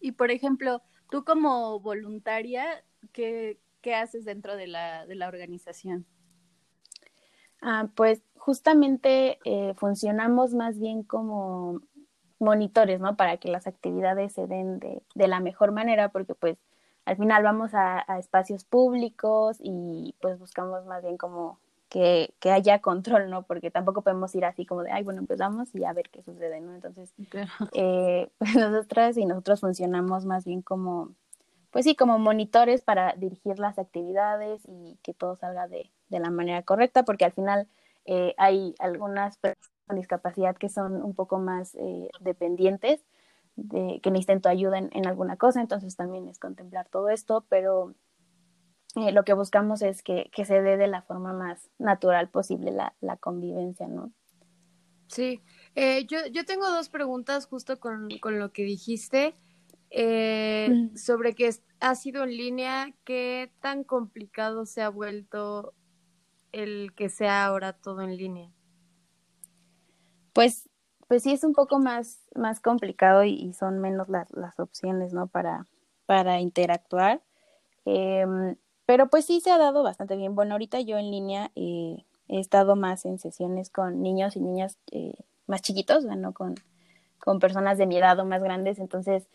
Y 0.00 0.12
por 0.12 0.30
ejemplo, 0.30 0.82
tú 1.10 1.24
como 1.24 1.80
voluntaria, 1.80 2.84
¿qué, 3.12 3.58
qué 3.80 3.94
haces 3.94 4.24
dentro 4.24 4.56
de 4.56 4.66
la, 4.66 5.06
de 5.06 5.14
la 5.14 5.28
organización? 5.28 6.06
Ah, 7.62 7.88
pues 7.94 8.22
justamente 8.36 9.38
eh, 9.44 9.74
funcionamos 9.74 10.54
más 10.54 10.78
bien 10.78 11.02
como 11.02 11.80
monitores, 12.38 13.00
¿no? 13.00 13.16
Para 13.16 13.38
que 13.38 13.48
las 13.48 13.66
actividades 13.66 14.32
se 14.32 14.46
den 14.46 14.78
de, 14.78 15.02
de 15.14 15.28
la 15.28 15.40
mejor 15.40 15.72
manera, 15.72 16.10
porque 16.10 16.34
pues 16.34 16.58
al 17.04 17.16
final 17.16 17.42
vamos 17.42 17.72
a, 17.74 18.04
a, 18.06 18.18
espacios 18.18 18.64
públicos 18.64 19.56
y 19.60 20.14
pues 20.20 20.38
buscamos 20.38 20.84
más 20.86 21.02
bien 21.02 21.16
como 21.16 21.58
que, 21.88 22.34
que, 22.40 22.50
haya 22.50 22.80
control, 22.80 23.30
¿no? 23.30 23.42
Porque 23.42 23.70
tampoco 23.70 24.02
podemos 24.02 24.34
ir 24.34 24.44
así 24.44 24.66
como 24.66 24.82
de, 24.82 24.90
ay, 24.90 25.04
bueno, 25.04 25.20
empezamos 25.20 25.72
y 25.74 25.84
a 25.84 25.92
ver 25.92 26.10
qué 26.10 26.22
sucede, 26.22 26.60
¿no? 26.60 26.74
Entonces, 26.74 27.12
claro. 27.30 27.50
eh, 27.72 28.28
pues 28.38 28.54
nosotras 28.56 29.16
y 29.16 29.24
nosotros 29.24 29.60
funcionamos 29.60 30.24
más 30.24 30.44
bien 30.44 30.62
como, 30.62 31.14
pues 31.76 31.84
sí, 31.84 31.94
como 31.94 32.18
monitores 32.18 32.80
para 32.80 33.12
dirigir 33.18 33.58
las 33.58 33.78
actividades 33.78 34.62
y 34.66 34.98
que 35.02 35.12
todo 35.12 35.36
salga 35.36 35.68
de, 35.68 35.92
de 36.08 36.20
la 36.20 36.30
manera 36.30 36.62
correcta, 36.62 37.04
porque 37.04 37.26
al 37.26 37.32
final 37.32 37.68
eh, 38.06 38.34
hay 38.38 38.74
algunas 38.78 39.36
personas 39.36 39.70
con 39.86 39.96
discapacidad 39.96 40.56
que 40.56 40.70
son 40.70 41.02
un 41.02 41.14
poco 41.14 41.38
más 41.38 41.74
eh, 41.74 42.08
dependientes, 42.18 43.04
de, 43.56 44.00
que 44.02 44.10
necesiten 44.10 44.40
tu 44.40 44.48
ayuda 44.48 44.78
en, 44.78 44.88
en, 44.94 45.06
alguna 45.06 45.36
cosa, 45.36 45.60
entonces 45.60 45.96
también 45.96 46.28
es 46.28 46.38
contemplar 46.38 46.88
todo 46.88 47.10
esto, 47.10 47.44
pero 47.50 47.94
eh, 48.94 49.12
lo 49.12 49.24
que 49.24 49.34
buscamos 49.34 49.82
es 49.82 50.02
que, 50.02 50.30
que, 50.34 50.46
se 50.46 50.62
dé 50.62 50.78
de 50.78 50.86
la 50.86 51.02
forma 51.02 51.34
más 51.34 51.68
natural 51.78 52.30
posible 52.30 52.70
la, 52.70 52.94
la 53.02 53.18
convivencia, 53.18 53.86
¿no? 53.86 54.14
Sí, 55.08 55.42
eh, 55.74 56.06
yo, 56.06 56.20
yo 56.32 56.46
tengo 56.46 56.70
dos 56.70 56.88
preguntas 56.88 57.44
justo 57.44 57.78
con, 57.78 58.08
con 58.22 58.38
lo 58.38 58.50
que 58.50 58.62
dijiste. 58.62 59.34
Eh, 59.90 60.68
mm. 60.70 60.96
sobre 60.96 61.34
que 61.34 61.50
ha 61.80 61.94
sido 61.94 62.24
en 62.24 62.36
línea, 62.36 62.92
¿qué 63.04 63.52
tan 63.60 63.84
complicado 63.84 64.66
se 64.66 64.82
ha 64.82 64.88
vuelto 64.88 65.74
el 66.52 66.92
que 66.94 67.08
sea 67.08 67.46
ahora 67.46 67.72
todo 67.72 68.02
en 68.02 68.16
línea? 68.16 68.50
Pues, 70.32 70.68
pues 71.08 71.22
sí 71.22 71.32
es 71.32 71.44
un 71.44 71.52
poco 71.52 71.78
más, 71.78 72.20
más 72.34 72.60
complicado 72.60 73.24
y, 73.24 73.34
y 73.34 73.52
son 73.52 73.78
menos 73.78 74.08
las, 74.08 74.30
las 74.32 74.58
opciones, 74.58 75.12
¿no? 75.12 75.26
Para, 75.26 75.66
para 76.06 76.40
interactuar. 76.40 77.22
Eh, 77.84 78.26
pero 78.86 79.08
pues 79.08 79.24
sí 79.24 79.40
se 79.40 79.50
ha 79.50 79.58
dado 79.58 79.82
bastante 79.82 80.16
bien. 80.16 80.34
Bueno, 80.34 80.54
ahorita 80.54 80.80
yo 80.80 80.96
en 80.96 81.10
línea 81.10 81.50
eh, 81.56 82.04
he 82.28 82.38
estado 82.38 82.76
más 82.76 83.04
en 83.04 83.18
sesiones 83.18 83.68
con 83.68 84.00
niños 84.00 84.36
y 84.36 84.40
niñas 84.40 84.78
eh, 84.92 85.14
más 85.46 85.60
chiquitos, 85.60 86.04
¿no? 86.04 86.32
Con, 86.32 86.54
con 87.18 87.40
personas 87.40 87.78
de 87.78 87.86
mi 87.86 87.98
edad 87.98 88.18
o 88.20 88.24
más 88.24 88.42
grandes. 88.42 88.78
Entonces, 88.78 89.28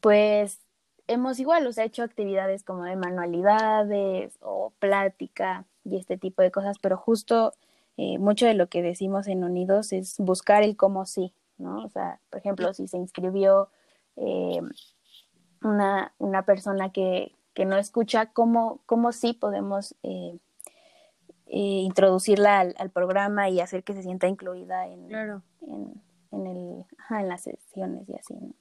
pues 0.00 0.60
hemos 1.08 1.38
igual, 1.38 1.66
o 1.66 1.72
sea, 1.72 1.84
hecho 1.84 2.02
actividades 2.02 2.64
como 2.64 2.84
de 2.84 2.96
manualidades 2.96 4.36
o 4.40 4.72
plática 4.78 5.64
y 5.84 5.96
este 5.96 6.16
tipo 6.18 6.42
de 6.42 6.50
cosas, 6.50 6.78
pero 6.78 6.96
justo 6.96 7.54
eh, 7.96 8.18
mucho 8.18 8.46
de 8.46 8.54
lo 8.54 8.68
que 8.68 8.82
decimos 8.82 9.26
en 9.28 9.44
Unidos 9.44 9.92
es 9.92 10.18
buscar 10.18 10.62
el 10.62 10.76
cómo 10.76 11.06
sí, 11.06 11.32
¿no? 11.58 11.84
O 11.84 11.88
sea, 11.88 12.20
por 12.30 12.40
ejemplo, 12.40 12.72
si 12.74 12.88
se 12.88 12.98
inscribió 12.98 13.68
eh, 14.16 14.60
una, 15.62 16.12
una 16.18 16.44
persona 16.44 16.90
que, 16.90 17.34
que 17.54 17.64
no 17.64 17.76
escucha, 17.76 18.26
¿cómo, 18.32 18.80
cómo 18.86 19.12
sí 19.12 19.32
podemos 19.32 19.94
eh, 20.02 20.38
introducirla 21.46 22.58
al, 22.60 22.74
al, 22.78 22.90
programa 22.90 23.48
y 23.48 23.60
hacer 23.60 23.84
que 23.84 23.94
se 23.94 24.02
sienta 24.02 24.26
incluida 24.26 24.88
en, 24.88 25.06
claro. 25.06 25.42
en, 25.62 26.02
en, 26.32 26.46
el, 26.46 26.84
ajá, 26.98 27.20
en 27.20 27.28
las 27.28 27.42
sesiones 27.42 28.08
y 28.08 28.14
así, 28.14 28.34
¿no? 28.34 28.52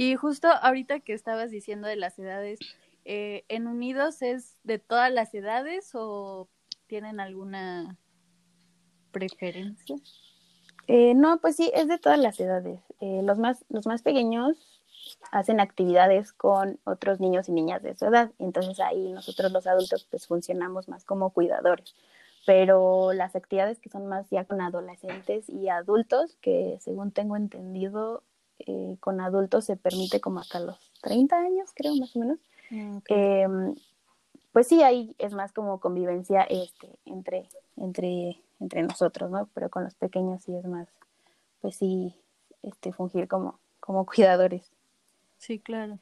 Y 0.00 0.16
justo 0.16 0.48
ahorita 0.48 1.00
que 1.00 1.12
estabas 1.12 1.50
diciendo 1.50 1.86
de 1.86 1.96
las 1.96 2.18
edades, 2.18 2.58
eh, 3.04 3.44
¿en 3.48 3.66
Unidos 3.66 4.22
es 4.22 4.56
de 4.64 4.78
todas 4.78 5.12
las 5.12 5.34
edades 5.34 5.90
o 5.92 6.48
tienen 6.86 7.20
alguna 7.20 7.98
preferencia? 9.12 9.96
Eh, 10.86 11.12
no, 11.14 11.38
pues 11.42 11.56
sí, 11.56 11.70
es 11.74 11.86
de 11.86 11.98
todas 11.98 12.18
las 12.18 12.40
edades. 12.40 12.80
Eh, 13.00 13.20
los, 13.22 13.36
más, 13.38 13.66
los 13.68 13.86
más 13.86 14.00
pequeños 14.00 14.56
hacen 15.32 15.60
actividades 15.60 16.32
con 16.32 16.80
otros 16.84 17.20
niños 17.20 17.50
y 17.50 17.52
niñas 17.52 17.82
de 17.82 17.94
su 17.94 18.06
edad. 18.06 18.32
Entonces 18.38 18.80
ahí 18.80 19.12
nosotros 19.12 19.52
los 19.52 19.66
adultos 19.66 20.06
pues 20.10 20.26
funcionamos 20.26 20.88
más 20.88 21.04
como 21.04 21.28
cuidadores. 21.28 21.94
pero 22.46 23.12
las 23.12 23.36
actividades 23.36 23.78
que 23.80 23.90
son 23.90 24.06
más 24.06 24.30
ya 24.30 24.46
con 24.46 24.62
adolescentes 24.62 25.50
y 25.50 25.68
adultos, 25.68 26.38
que 26.40 26.78
según 26.80 27.12
tengo 27.12 27.36
entendido, 27.36 28.22
eh, 28.66 28.96
con 29.00 29.20
adultos 29.20 29.64
se 29.64 29.76
permite 29.76 30.20
como 30.20 30.40
hasta 30.40 30.60
los 30.60 30.78
30 31.02 31.36
años, 31.36 31.70
creo, 31.74 31.94
más 31.96 32.14
o 32.14 32.20
menos. 32.20 32.38
Mm, 32.70 32.98
em, 33.08 33.74
pues 34.52 34.66
sí, 34.66 34.82
ahí 34.82 35.14
es 35.18 35.32
más 35.32 35.52
como 35.52 35.80
convivencia 35.80 36.42
este, 36.42 36.98
entre, 37.04 37.48
entre, 37.76 38.42
entre 38.58 38.82
nosotros, 38.82 39.30
¿no? 39.30 39.48
Pero 39.54 39.70
con 39.70 39.84
los 39.84 39.94
pequeños 39.94 40.42
sí 40.42 40.54
es 40.54 40.64
más, 40.64 40.88
pues 41.60 41.76
sí, 41.76 42.14
este, 42.62 42.92
fungir 42.92 43.28
como, 43.28 43.58
como 43.80 44.04
cuidadores. 44.06 44.70
Sí, 45.38 45.58
claro. 45.58 45.98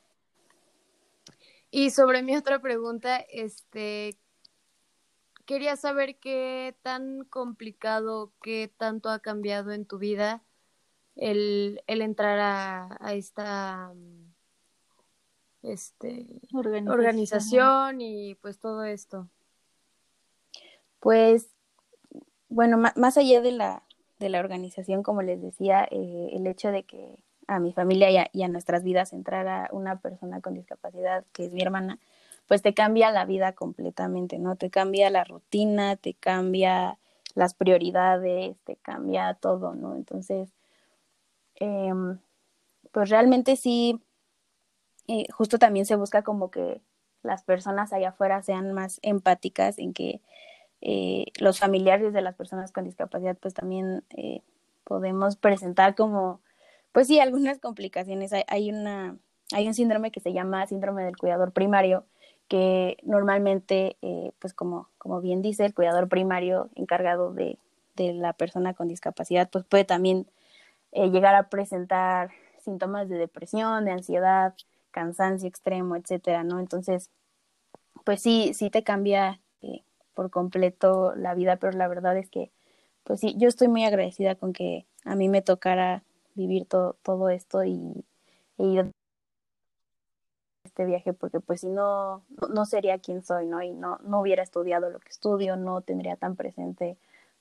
Y 1.70 1.90
sobre 1.90 2.22
mi 2.22 2.36
otra 2.36 2.60
pregunta, 2.60 3.18
este, 3.18 4.18
quería 5.44 5.76
saber 5.76 6.18
qué 6.18 6.76
tan 6.82 7.24
complicado, 7.24 8.32
qué 8.42 8.72
tanto 8.76 9.10
ha 9.10 9.18
cambiado 9.20 9.72
en 9.72 9.84
tu 9.84 9.98
vida 9.98 10.42
el, 11.18 11.82
el 11.86 12.00
entrar 12.00 12.38
a, 12.38 12.96
a 13.00 13.12
esta 13.12 13.92
este, 15.62 16.26
organización. 16.52 18.00
y 18.00 18.34
pues 18.36 18.58
todo 18.58 18.84
esto. 18.84 19.28
Pues, 21.00 21.48
bueno, 22.48 22.78
más, 22.78 23.16
allá 23.18 23.40
de 23.40 23.52
la, 23.52 23.82
de 24.18 24.28
la 24.28 24.40
organización, 24.40 25.02
como 25.02 25.22
les 25.22 25.40
decía, 25.42 25.86
eh, 25.90 26.30
el 26.32 26.46
hecho 26.46 26.70
de 26.70 26.84
que 26.84 27.22
a 27.46 27.60
mi 27.60 27.72
familia 27.72 28.28
y 28.32 28.42
a, 28.42 28.48
nuestras 28.48 28.84
vidas 28.84 29.12
entrara 29.12 29.68
una 29.72 30.00
persona 30.00 30.40
con 30.40 30.54
discapacidad, 30.54 31.24
que 31.32 31.46
es 31.46 31.52
mi 31.52 31.62
hermana, 31.62 31.98
pues 32.46 32.62
te 32.62 32.74
cambia 32.74 33.10
la 33.10 33.24
vida 33.24 33.52
completamente, 33.52 34.38
¿no? 34.38 34.56
Te 34.56 34.70
cambia 34.70 35.10
la 35.10 35.24
rutina, 35.24 35.96
te 35.96 36.14
cambia 36.14 36.98
las 37.34 37.54
prioridades, 37.54 38.56
te 38.64 38.76
cambia 38.76 39.34
todo, 39.34 39.74
¿no? 39.74 39.94
Entonces, 39.94 40.50
em, 41.58 42.18
pues 42.92 43.10
realmente 43.10 43.56
sí, 43.56 44.00
eh, 45.08 45.26
justo 45.32 45.58
también 45.58 45.86
se 45.86 45.96
busca 45.96 46.22
como 46.22 46.50
que 46.50 46.82
las 47.22 47.42
personas 47.42 47.92
allá 47.92 48.10
afuera 48.10 48.42
sean 48.42 48.72
más 48.72 49.00
empáticas 49.02 49.78
en 49.78 49.94
que 49.94 50.20
eh, 50.80 51.26
los 51.40 51.58
familiares 51.58 52.12
de 52.12 52.20
las 52.20 52.36
personas 52.36 52.72
con 52.72 52.84
discapacidad 52.84 53.36
pues 53.38 53.54
también 53.54 54.04
eh, 54.10 54.42
podemos 54.84 55.36
presentar 55.36 55.94
como 55.94 56.40
pues 56.92 57.06
sí 57.06 57.20
algunas 57.20 57.58
complicaciones. 57.58 58.32
Hay, 58.32 58.44
hay 58.48 58.70
una 58.70 59.16
hay 59.52 59.66
un 59.66 59.74
síndrome 59.74 60.10
que 60.10 60.20
se 60.20 60.34
llama 60.34 60.66
síndrome 60.66 61.04
del 61.04 61.16
cuidador 61.16 61.52
primario 61.52 62.04
que 62.48 62.98
normalmente 63.02 63.96
pues 64.38 64.52
como 64.54 64.88
como 64.98 65.20
bien 65.20 65.42
dice 65.42 65.64
el 65.64 65.74
cuidador 65.74 66.08
primario 66.08 66.68
encargado 66.74 67.32
de, 67.32 67.58
de 67.96 68.12
la 68.12 68.34
persona 68.34 68.74
con 68.74 68.88
discapacidad 68.88 69.48
pues 69.50 69.64
puede 69.64 69.84
también 69.84 70.26
llegar 70.92 71.34
a 71.34 71.48
presentar 71.48 72.30
síntomas 72.60 73.08
de 73.08 73.18
depresión 73.18 73.84
de 73.84 73.92
ansiedad 73.92 74.54
cansancio 74.90 75.48
extremo, 75.48 75.96
etcétera, 75.96 76.44
¿no? 76.44 76.60
Entonces, 76.60 77.10
pues 78.04 78.22
sí, 78.22 78.52
sí 78.54 78.70
te 78.70 78.82
cambia 78.82 79.40
eh, 79.62 79.82
por 80.14 80.30
completo 80.30 81.14
la 81.14 81.34
vida, 81.34 81.56
pero 81.56 81.76
la 81.76 81.88
verdad 81.88 82.16
es 82.16 82.28
que, 82.30 82.50
pues 83.04 83.20
sí, 83.20 83.34
yo 83.38 83.48
estoy 83.48 83.68
muy 83.68 83.84
agradecida 83.84 84.34
con 84.34 84.52
que 84.52 84.86
a 85.04 85.14
mí 85.14 85.28
me 85.28 85.42
tocara 85.42 86.02
vivir 86.34 86.66
todo, 86.66 86.96
todo 87.02 87.30
esto 87.30 87.64
y 87.64 88.04
ir 88.58 88.90
este 90.64 90.84
viaje 90.84 91.12
porque 91.12 91.40
pues 91.40 91.62
si 91.62 91.68
no, 91.68 92.22
no 92.50 92.64
sería 92.64 92.98
quien 92.98 93.22
soy, 93.22 93.46
¿no? 93.46 93.62
Y 93.62 93.72
no, 93.72 93.98
no 94.02 94.20
hubiera 94.20 94.42
estudiado 94.42 94.90
lo 94.90 95.00
que 95.00 95.08
estudio, 95.08 95.56
no 95.56 95.80
tendría 95.80 96.16
tan 96.16 96.36
presente 96.36 96.96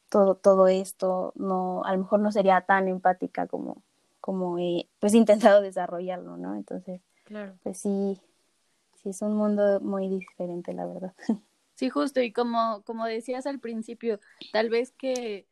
todo, 0.10 0.36
todo 0.36 0.68
esto, 0.68 1.34
no, 1.36 1.84
a 1.84 1.94
lo 1.94 2.00
mejor 2.00 2.20
no 2.20 2.32
sería 2.32 2.62
tan 2.62 2.88
empática 2.88 3.48
como, 3.48 3.84
como 4.22 4.60
he 4.60 4.88
pues 5.00 5.14
intentado 5.54 5.62
desarrollarlo, 5.62 6.38
¿no? 6.38 6.56
Entonces, 6.56 7.02
Claro. 7.28 7.58
Pues 7.62 7.80
sí, 7.80 8.18
sí 8.96 9.10
es 9.10 9.22
un 9.22 9.36
mundo 9.36 9.82
muy 9.82 10.08
diferente, 10.08 10.74
la 10.74 10.86
verdad. 10.86 11.14
Sí, 11.76 11.92
justo, 11.92 12.22
y 12.22 12.32
como, 12.32 12.82
como 12.86 13.06
decías 13.06 13.46
al 13.46 13.60
principio, 13.60 14.20
tal 14.52 14.72
vez 14.72 14.94
que 14.94 15.46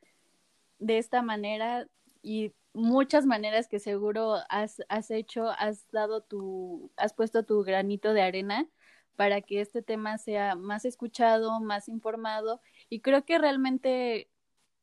de 0.79 0.97
esta 0.97 1.21
manera 1.21 1.87
y 2.23 2.51
muchas 2.73 3.27
maneras 3.27 3.67
que 3.67 3.77
seguro 3.77 4.37
has, 4.49 4.81
has 4.89 5.11
hecho, 5.11 5.51
has 5.51 5.85
dado 5.91 6.21
tu, 6.21 6.89
has 6.97 7.13
puesto 7.13 7.43
tu 7.43 7.63
granito 7.63 8.11
de 8.13 8.23
arena 8.23 8.67
para 9.15 9.41
que 9.41 9.61
este 9.61 9.83
tema 9.83 10.17
sea 10.17 10.55
más 10.55 10.83
escuchado, 10.83 11.59
más 11.59 11.89
informado, 11.89 12.59
y 12.89 13.01
creo 13.01 13.23
que 13.23 13.37
realmente 13.37 14.27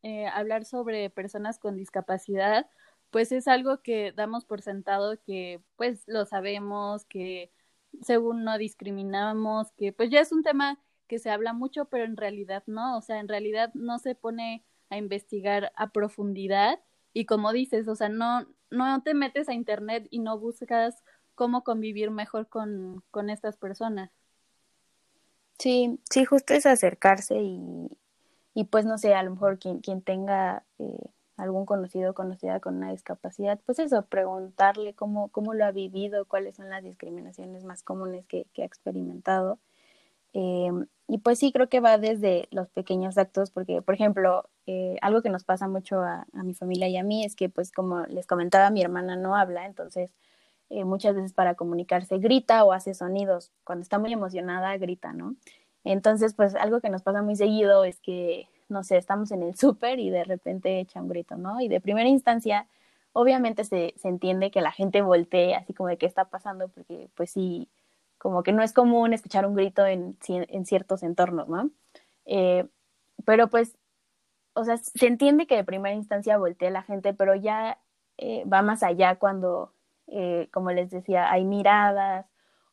eh, 0.02 0.26
hablar 0.26 0.64
sobre 0.64 1.10
personas 1.10 1.58
con 1.58 1.76
discapacidad 1.76 2.66
pues 3.12 3.30
es 3.30 3.46
algo 3.46 3.82
que 3.82 4.10
damos 4.12 4.46
por 4.46 4.62
sentado 4.62 5.20
que 5.22 5.62
pues 5.76 6.02
lo 6.06 6.24
sabemos, 6.24 7.04
que 7.04 7.52
según 8.00 8.42
no 8.42 8.56
discriminamos, 8.56 9.70
que 9.72 9.92
pues 9.92 10.08
ya 10.10 10.20
es 10.20 10.32
un 10.32 10.42
tema 10.42 10.80
que 11.06 11.18
se 11.18 11.28
habla 11.30 11.52
mucho, 11.52 11.84
pero 11.84 12.04
en 12.04 12.16
realidad 12.16 12.64
no, 12.66 12.96
o 12.96 13.02
sea, 13.02 13.20
en 13.20 13.28
realidad 13.28 13.70
no 13.74 13.98
se 13.98 14.14
pone 14.14 14.64
a 14.88 14.96
investigar 14.96 15.72
a 15.76 15.90
profundidad 15.90 16.80
y 17.12 17.26
como 17.26 17.52
dices, 17.52 17.86
o 17.86 17.94
sea, 17.94 18.08
no, 18.08 18.46
no 18.70 19.02
te 19.02 19.12
metes 19.12 19.50
a 19.50 19.52
internet 19.52 20.06
y 20.10 20.20
no 20.20 20.38
buscas 20.38 21.04
cómo 21.34 21.64
convivir 21.64 22.10
mejor 22.10 22.48
con, 22.48 23.04
con 23.10 23.28
estas 23.28 23.58
personas. 23.58 24.10
Sí, 25.58 26.00
sí, 26.10 26.24
justo 26.24 26.54
es 26.54 26.64
acercarse 26.64 27.36
y, 27.42 27.90
y 28.54 28.64
pues 28.64 28.84
no 28.84 28.98
sé, 28.98 29.14
a 29.14 29.22
lo 29.22 29.30
mejor 29.32 29.58
quien, 29.58 29.80
quien 29.80 30.02
tenga 30.02 30.64
eh, 30.78 31.10
algún 31.36 31.66
conocido 31.66 32.10
o 32.10 32.14
conocida 32.14 32.60
con 32.60 32.76
una 32.76 32.90
discapacidad, 32.90 33.60
pues 33.66 33.78
eso, 33.78 34.04
preguntarle 34.06 34.94
cómo, 34.94 35.28
cómo 35.28 35.54
lo 35.54 35.64
ha 35.64 35.72
vivido, 35.72 36.26
cuáles 36.26 36.56
son 36.56 36.70
las 36.70 36.84
discriminaciones 36.84 37.64
más 37.64 37.82
comunes 37.82 38.26
que, 38.26 38.46
ha 38.58 38.64
experimentado. 38.64 39.58
Em, 40.34 40.86
y 41.08 41.18
pues 41.18 41.38
sí, 41.38 41.52
creo 41.52 41.68
que 41.68 41.80
va 41.80 41.98
desde 41.98 42.48
los 42.50 42.70
pequeños 42.70 43.18
actos, 43.18 43.50
porque, 43.50 43.82
por 43.82 43.94
ejemplo, 43.94 44.48
eh, 44.66 44.96
algo 45.02 45.22
que 45.22 45.30
nos 45.30 45.44
pasa 45.44 45.68
mucho 45.68 46.00
a, 46.00 46.26
mi 46.32 46.54
familia 46.54 46.88
y 46.88 46.96
a 46.96 47.02
mí 47.04 47.24
es 47.24 47.36
que, 47.36 47.48
pues 47.48 47.72
como 47.72 48.02
les 48.06 48.26
comentaba, 48.26 48.70
mi 48.70 48.82
hermana 48.82 49.16
no 49.16 49.36
habla, 49.36 49.66
entonces 49.66 50.14
eh, 50.70 50.84
muchas 50.84 51.14
veces 51.14 51.32
para 51.34 51.54
comunicarse 51.54 52.18
grita 52.18 52.64
o 52.64 52.72
hace 52.72 52.94
sonidos. 52.94 53.52
Cuando 53.64 53.82
está 53.82 53.98
muy 53.98 54.12
emocionada, 54.12 54.76
grita, 54.78 55.12
¿no? 55.12 55.36
Entonces, 55.84 56.34
pues 56.34 56.54
algo 56.54 56.80
que 56.80 56.90
nos 56.90 57.02
pasa 57.02 57.22
muy 57.22 57.36
seguido 57.36 57.84
es 57.84 58.00
que 58.00 58.48
no 58.72 58.82
sé, 58.82 58.96
estamos 58.96 59.30
en 59.30 59.42
el 59.42 59.54
súper 59.56 60.00
y 60.00 60.10
de 60.10 60.24
repente 60.24 60.80
echa 60.80 61.00
un 61.00 61.08
grito, 61.08 61.36
¿no? 61.36 61.60
Y 61.60 61.68
de 61.68 61.80
primera 61.80 62.08
instancia, 62.08 62.66
obviamente 63.12 63.64
se, 63.64 63.94
se 63.96 64.08
entiende 64.08 64.50
que 64.50 64.62
la 64.62 64.72
gente 64.72 65.02
voltee 65.02 65.54
así 65.54 65.74
como 65.74 65.88
de 65.88 65.98
qué 65.98 66.06
está 66.06 66.24
pasando, 66.26 66.68
porque 66.68 67.08
pues 67.14 67.30
sí, 67.30 67.68
como 68.18 68.42
que 68.42 68.52
no 68.52 68.62
es 68.62 68.72
común 68.72 69.12
escuchar 69.12 69.46
un 69.46 69.54
grito 69.54 69.86
en, 69.86 70.16
en 70.28 70.66
ciertos 70.66 71.02
entornos, 71.02 71.48
¿no? 71.48 71.70
Eh, 72.24 72.66
pero 73.24 73.48
pues, 73.48 73.76
o 74.54 74.64
sea, 74.64 74.76
se 74.78 75.06
entiende 75.06 75.46
que 75.46 75.56
de 75.56 75.64
primera 75.64 75.94
instancia 75.94 76.38
voltee 76.38 76.70
la 76.70 76.82
gente, 76.82 77.14
pero 77.14 77.34
ya 77.34 77.78
eh, 78.18 78.44
va 78.46 78.62
más 78.62 78.82
allá 78.82 79.16
cuando, 79.18 79.72
eh, 80.08 80.48
como 80.52 80.72
les 80.72 80.90
decía, 80.90 81.30
hay 81.30 81.44
miradas 81.44 82.26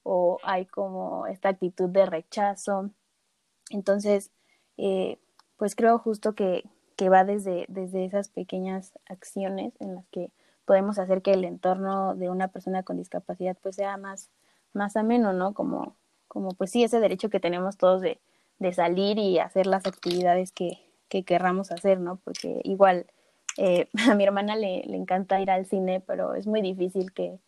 o 0.03 0.39
hay 0.43 0.65
como 0.65 1.27
esta 1.27 1.49
actitud 1.49 1.89
de 1.89 2.05
rechazo. 2.05 2.91
Entonces, 3.69 4.31
pues 5.57 5.75
creo 5.75 5.99
justo 5.99 6.33
que, 6.35 6.63
que 6.95 7.09
va 7.09 7.23
desde, 7.23 7.65
desde 7.67 8.05
esas 8.05 8.29
pequeñas 8.29 8.93
acciones 9.07 9.73
en 9.79 9.95
las 9.95 10.07
que 10.07 10.31
podemos 10.65 10.99
hacer 10.99 11.21
que 11.21 11.33
el 11.33 11.45
entorno 11.45 12.15
de 12.15 12.29
una 12.29 12.49
persona 12.49 12.83
con 12.83 12.97
discapacidad 12.97 13.57
pues 13.61 13.75
sea 13.75 13.97
más, 13.97 14.29
más 14.73 14.95
ameno, 14.95 15.33
¿no? 15.33 15.53
Como, 15.53 15.95
como 16.27 16.51
pues 16.51 16.71
sí, 16.71 16.83
ese 16.83 16.99
derecho 16.99 17.29
que 17.29 17.39
tenemos 17.39 17.77
todos 17.77 18.01
de, 18.01 18.19
de 18.59 18.73
salir 18.73 19.17
y 19.17 19.39
hacer 19.39 19.65
las 19.65 19.85
actividades 19.85 20.51
que, 20.51 20.79
que 21.07 21.23
querramos 21.23 21.71
hacer, 21.71 21.99
¿no? 21.99 22.17
Porque 22.23 22.61
igual 22.63 23.07
eh, 23.57 23.89
a 24.09 24.15
mi 24.15 24.23
hermana 24.23 24.55
le, 24.55 24.83
le 24.85 24.95
encanta 24.95 25.41
ir 25.41 25.51
al 25.51 25.65
cine, 25.65 26.01
pero 26.05 26.35
es 26.35 26.47
muy 26.47 26.61
difícil 26.61 27.11
que, 27.11 27.39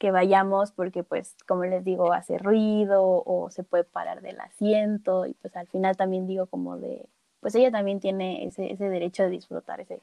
que 0.00 0.10
vayamos 0.10 0.72
porque 0.72 1.04
pues 1.04 1.36
como 1.46 1.64
les 1.64 1.84
digo 1.84 2.14
hace 2.14 2.38
ruido 2.38 3.22
o 3.26 3.50
se 3.50 3.62
puede 3.62 3.84
parar 3.84 4.22
del 4.22 4.40
asiento 4.40 5.26
y 5.26 5.34
pues 5.34 5.54
al 5.56 5.66
final 5.66 5.94
también 5.94 6.26
digo 6.26 6.46
como 6.46 6.78
de 6.78 7.06
pues 7.40 7.54
ella 7.54 7.70
también 7.70 8.00
tiene 8.00 8.46
ese, 8.46 8.72
ese 8.72 8.88
derecho 8.88 9.24
de 9.24 9.28
disfrutar 9.28 9.78
ese, 9.78 10.00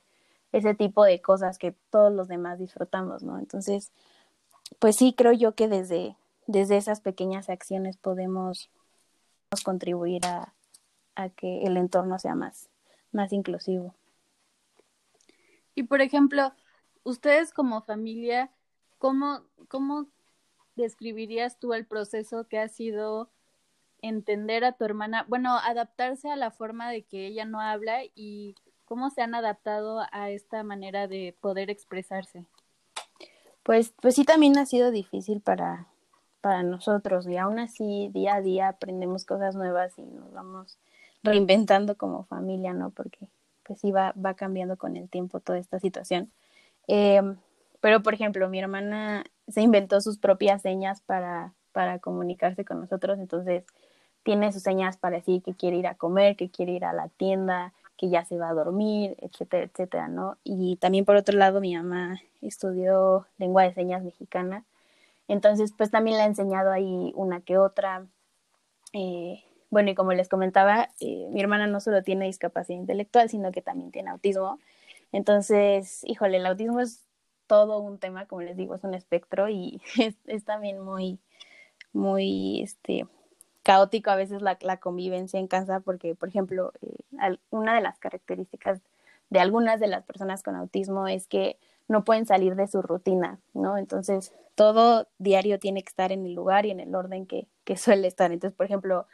ese 0.51 0.75
tipo 0.75 1.03
de 1.03 1.19
cosas 1.19 1.57
que 1.57 1.73
todos 1.89 2.13
los 2.13 2.27
demás 2.27 2.59
disfrutamos, 2.59 3.23
¿no? 3.23 3.39
Entonces, 3.39 3.91
pues 4.77 4.95
sí, 4.95 5.15
creo 5.17 5.33
yo 5.33 5.53
que 5.53 5.67
desde, 5.67 6.15
desde 6.45 6.77
esas 6.77 7.01
pequeñas 7.01 7.49
acciones 7.49 7.97
podemos 7.97 8.69
contribuir 9.65 10.25
a, 10.27 10.53
a 11.15 11.29
que 11.29 11.63
el 11.63 11.75
entorno 11.75 12.19
sea 12.19 12.35
más, 12.35 12.69
más 13.11 13.33
inclusivo. 13.33 13.95
Y 15.73 15.83
por 15.83 16.01
ejemplo, 16.01 16.53
ustedes 17.03 17.51
como 17.51 17.81
familia, 17.81 18.51
¿cómo, 18.97 19.41
cómo 19.67 20.07
describirías 20.75 21.59
tú 21.59 21.73
el 21.73 21.85
proceso 21.85 22.47
que 22.47 22.59
ha 22.59 22.67
sido 22.67 23.29
entender 24.01 24.63
a 24.63 24.73
tu 24.73 24.85
hermana, 24.85 25.25
bueno, 25.27 25.57
adaptarse 25.57 26.29
a 26.29 26.35
la 26.35 26.51
forma 26.51 26.89
de 26.89 27.03
que 27.03 27.25
ella 27.25 27.45
no 27.45 27.59
habla 27.59 28.01
y 28.15 28.55
cómo 28.85 29.09
se 29.09 29.21
han 29.21 29.35
adaptado 29.35 30.03
a 30.11 30.29
esta 30.29 30.63
manera 30.63 31.07
de 31.07 31.35
poder 31.41 31.69
expresarse. 31.69 32.45
Pues, 33.63 33.93
pues 34.01 34.15
sí, 34.15 34.23
también 34.23 34.57
ha 34.57 34.65
sido 34.65 34.91
difícil 34.91 35.41
para, 35.41 35.87
para 36.41 36.63
nosotros 36.63 37.27
y 37.27 37.37
aún 37.37 37.59
así 37.59 38.09
día 38.13 38.35
a 38.35 38.41
día 38.41 38.69
aprendemos 38.69 39.25
cosas 39.25 39.55
nuevas 39.55 39.97
y 39.97 40.03
nos 40.03 40.31
vamos 40.31 40.77
reinventando 41.23 41.97
como 41.97 42.23
familia, 42.23 42.73
¿no? 42.73 42.91
Porque 42.91 43.27
pues 43.63 43.81
sí 43.81 43.91
va, 43.91 44.13
va 44.13 44.35
cambiando 44.35 44.77
con 44.77 44.95
el 44.95 45.09
tiempo 45.09 45.41
toda 45.41 45.57
esta 45.57 45.79
situación. 45.79 46.31
Eh, 46.87 47.21
pero, 47.79 48.01
por 48.01 48.13
ejemplo, 48.13 48.49
mi 48.49 48.59
hermana 48.59 49.25
se 49.47 49.61
inventó 49.61 50.01
sus 50.01 50.17
propias 50.17 50.61
señas 50.61 51.01
para, 51.01 51.53
para 51.71 51.99
comunicarse 51.99 52.65
con 52.65 52.79
nosotros, 52.81 53.19
entonces 53.19 53.63
tiene 54.23 54.51
sus 54.51 54.63
señas 54.63 54.97
para 54.97 55.17
decir 55.17 55.41
que 55.41 55.53
quiere 55.53 55.77
ir 55.77 55.87
a 55.87 55.95
comer, 55.95 56.35
que 56.35 56.49
quiere 56.49 56.73
ir 56.73 56.85
a 56.85 56.93
la 56.93 57.07
tienda, 57.09 57.73
que 57.97 58.09
ya 58.09 58.25
se 58.25 58.37
va 58.37 58.49
a 58.49 58.53
dormir, 58.53 59.15
etcétera, 59.21 59.63
etcétera, 59.63 60.07
¿no? 60.07 60.37
Y 60.43 60.77
también 60.77 61.05
por 61.05 61.15
otro 61.15 61.37
lado, 61.37 61.61
mi 61.61 61.75
mamá 61.75 62.21
estudió 62.41 63.25
lengua 63.37 63.63
de 63.63 63.73
señas 63.73 64.03
mexicana, 64.03 64.63
entonces 65.27 65.73
pues 65.77 65.91
también 65.91 66.17
le 66.17 66.23
ha 66.23 66.27
enseñado 66.27 66.71
ahí 66.71 67.11
una 67.15 67.41
que 67.41 67.57
otra. 67.57 68.05
Eh, 68.93 69.43
bueno, 69.69 69.91
y 69.91 69.95
como 69.95 70.13
les 70.13 70.29
comentaba, 70.29 70.89
eh, 70.99 71.27
mi 71.31 71.41
hermana 71.41 71.67
no 71.67 71.81
solo 71.81 72.03
tiene 72.03 72.25
discapacidad 72.25 72.79
intelectual, 72.79 73.29
sino 73.29 73.51
que 73.51 73.61
también 73.61 73.91
tiene 73.91 74.09
autismo. 74.09 74.59
Entonces, 75.11 76.01
híjole, 76.05 76.37
el 76.37 76.45
autismo 76.45 76.79
es 76.79 77.06
todo 77.47 77.79
un 77.79 77.97
tema, 77.97 78.27
como 78.27 78.41
les 78.41 78.57
digo, 78.57 78.75
es 78.75 78.83
un 78.83 78.93
espectro 78.93 79.49
y 79.49 79.81
es, 80.25 80.45
también 80.45 80.79
muy, 80.79 81.19
muy, 81.93 82.61
este, 82.61 83.07
caótico 83.63 84.11
a 84.11 84.15
veces 84.15 84.41
la, 84.41 84.77
convivencia 84.77 85.39
en 85.39 85.47
casa 85.47 85.79
porque, 85.79 86.15
por 86.15 86.29
ejemplo, 86.29 86.73
eh, 86.81 87.37
una 87.49 87.75
de 87.75 87.81
las 87.81 87.97
características 87.99 88.79
de 89.29 89.39
algunas 89.39 89.79
de 89.79 89.87
las 89.87 90.05
personas 90.05 90.43
con 90.43 90.55
autismo 90.55 91.07
es 91.07 91.27
que 91.27 91.57
no 91.87 92.03
pueden 92.03 92.25
salir 92.25 92.55
de 92.55 92.67
su 92.67 92.81
rutina, 92.81 93.39
¿no? 93.53 93.77
Entonces, 93.77 94.33
todo 94.55 95.07
diario 95.19 95.59
tiene 95.59 95.83
que 95.83 95.89
estar 95.89 96.11
en 96.11 96.25
el 96.25 96.33
lugar 96.33 96.65
y 96.65 96.71
en 96.71 96.79
el 96.79 96.93
orden 96.95 97.25
que, 97.25 97.47
que 97.63 97.77
suele 97.77 98.07
estar. 98.07 98.31
Entonces, 98.31 98.55
por 98.55 98.65
ejemplo, 98.65 99.07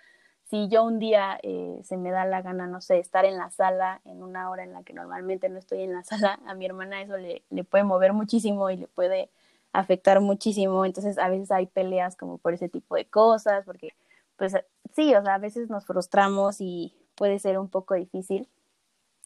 si 0.53 0.67
yo 0.67 0.83
un 0.83 0.99
día 0.99 1.39
eh, 1.41 1.79
se 1.83 1.97
me 1.97 2.11
da 2.11 2.25
la 2.25 2.43
gana, 2.43 2.67
no 2.67 2.79
sé, 2.79 2.99
estar 2.99 3.25
en 3.25 3.39
la 3.39 3.49
sala 3.49 4.01
en 4.05 4.21
una 4.21 4.51
hora 4.51 4.63
en 4.63 4.71
la 4.71 4.83
que 4.83 4.93
normalmente 4.93 5.49
no 5.49 5.57
estoy 5.57 5.81
en 5.81 5.93
la 5.93 6.03
sala, 6.03 6.39
a 6.45 6.53
mi 6.53 6.67
hermana 6.67 7.01
eso 7.01 7.17
le, 7.17 7.41
le 7.49 7.63
puede 7.63 7.83
mover 7.83 8.13
muchísimo 8.13 8.69
y 8.69 8.77
le 8.77 8.87
puede 8.87 9.31
afectar 9.71 10.21
muchísimo. 10.21 10.85
Entonces 10.85 11.17
a 11.17 11.27
veces 11.27 11.49
hay 11.49 11.65
peleas 11.65 12.15
como 12.15 12.37
por 12.37 12.53
ese 12.53 12.69
tipo 12.69 12.93
de 12.93 13.05
cosas, 13.05 13.65
porque 13.65 13.95
pues 14.37 14.53
sí, 14.95 15.15
o 15.15 15.23
sea, 15.23 15.33
a 15.33 15.39
veces 15.39 15.71
nos 15.71 15.87
frustramos 15.87 16.57
y 16.61 16.93
puede 17.15 17.39
ser 17.39 17.57
un 17.57 17.67
poco 17.67 17.95
difícil. 17.95 18.47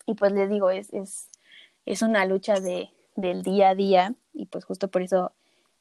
Y 0.06 0.14
pues 0.14 0.32
les 0.32 0.50
digo, 0.50 0.70
es, 0.70 0.94
es, 0.94 1.28
es 1.86 2.04
una 2.04 2.24
lucha 2.24 2.62
de, 2.62 2.90
del 3.18 3.44
día 3.44 3.72
a 3.72 3.76
día 3.76 4.16
y 4.32 4.46
pues 4.46 4.64
justo 4.64 4.88
por 4.88 5.02
eso 5.02 5.34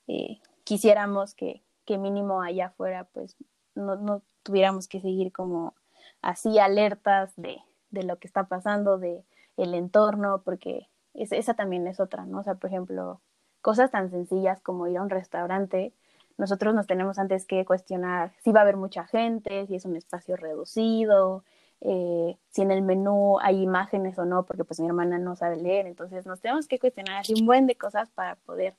eh, 0.08 0.40
quisiéramos 0.64 1.34
que, 1.34 1.62
que 1.84 1.98
mínimo 1.98 2.42
allá 2.42 2.66
afuera 2.66 3.04
pues 3.12 3.36
no, 3.76 3.94
no 3.94 4.22
tuviéramos 4.46 4.86
que 4.86 5.00
seguir 5.00 5.32
como 5.32 5.74
así 6.22 6.58
alertas 6.58 7.32
de, 7.36 7.58
de 7.90 8.04
lo 8.04 8.18
que 8.18 8.28
está 8.28 8.44
pasando, 8.44 8.98
de 8.98 9.24
el 9.56 9.74
entorno, 9.74 10.42
porque 10.44 10.88
esa 11.14 11.54
también 11.54 11.86
es 11.86 11.98
otra, 11.98 12.26
¿no? 12.26 12.38
O 12.40 12.42
sea, 12.42 12.54
por 12.54 12.70
ejemplo, 12.70 13.20
cosas 13.60 13.90
tan 13.90 14.10
sencillas 14.10 14.60
como 14.60 14.86
ir 14.86 14.98
a 14.98 15.02
un 15.02 15.10
restaurante, 15.10 15.92
nosotros 16.38 16.74
nos 16.74 16.86
tenemos 16.86 17.18
antes 17.18 17.46
que 17.46 17.64
cuestionar 17.64 18.32
si 18.44 18.52
va 18.52 18.60
a 18.60 18.62
haber 18.62 18.76
mucha 18.76 19.06
gente, 19.06 19.66
si 19.66 19.74
es 19.74 19.84
un 19.86 19.96
espacio 19.96 20.36
reducido, 20.36 21.42
eh, 21.80 22.36
si 22.50 22.62
en 22.62 22.70
el 22.70 22.82
menú 22.82 23.38
hay 23.40 23.62
imágenes 23.62 24.18
o 24.18 24.24
no, 24.24 24.44
porque 24.44 24.64
pues 24.64 24.78
mi 24.78 24.86
hermana 24.86 25.18
no 25.18 25.34
sabe 25.34 25.56
leer, 25.56 25.86
entonces 25.86 26.26
nos 26.26 26.40
tenemos 26.40 26.68
que 26.68 26.78
cuestionar 26.78 27.16
así 27.16 27.34
un 27.38 27.46
buen 27.46 27.66
de 27.66 27.76
cosas 27.76 28.10
para 28.10 28.36
poder 28.36 28.74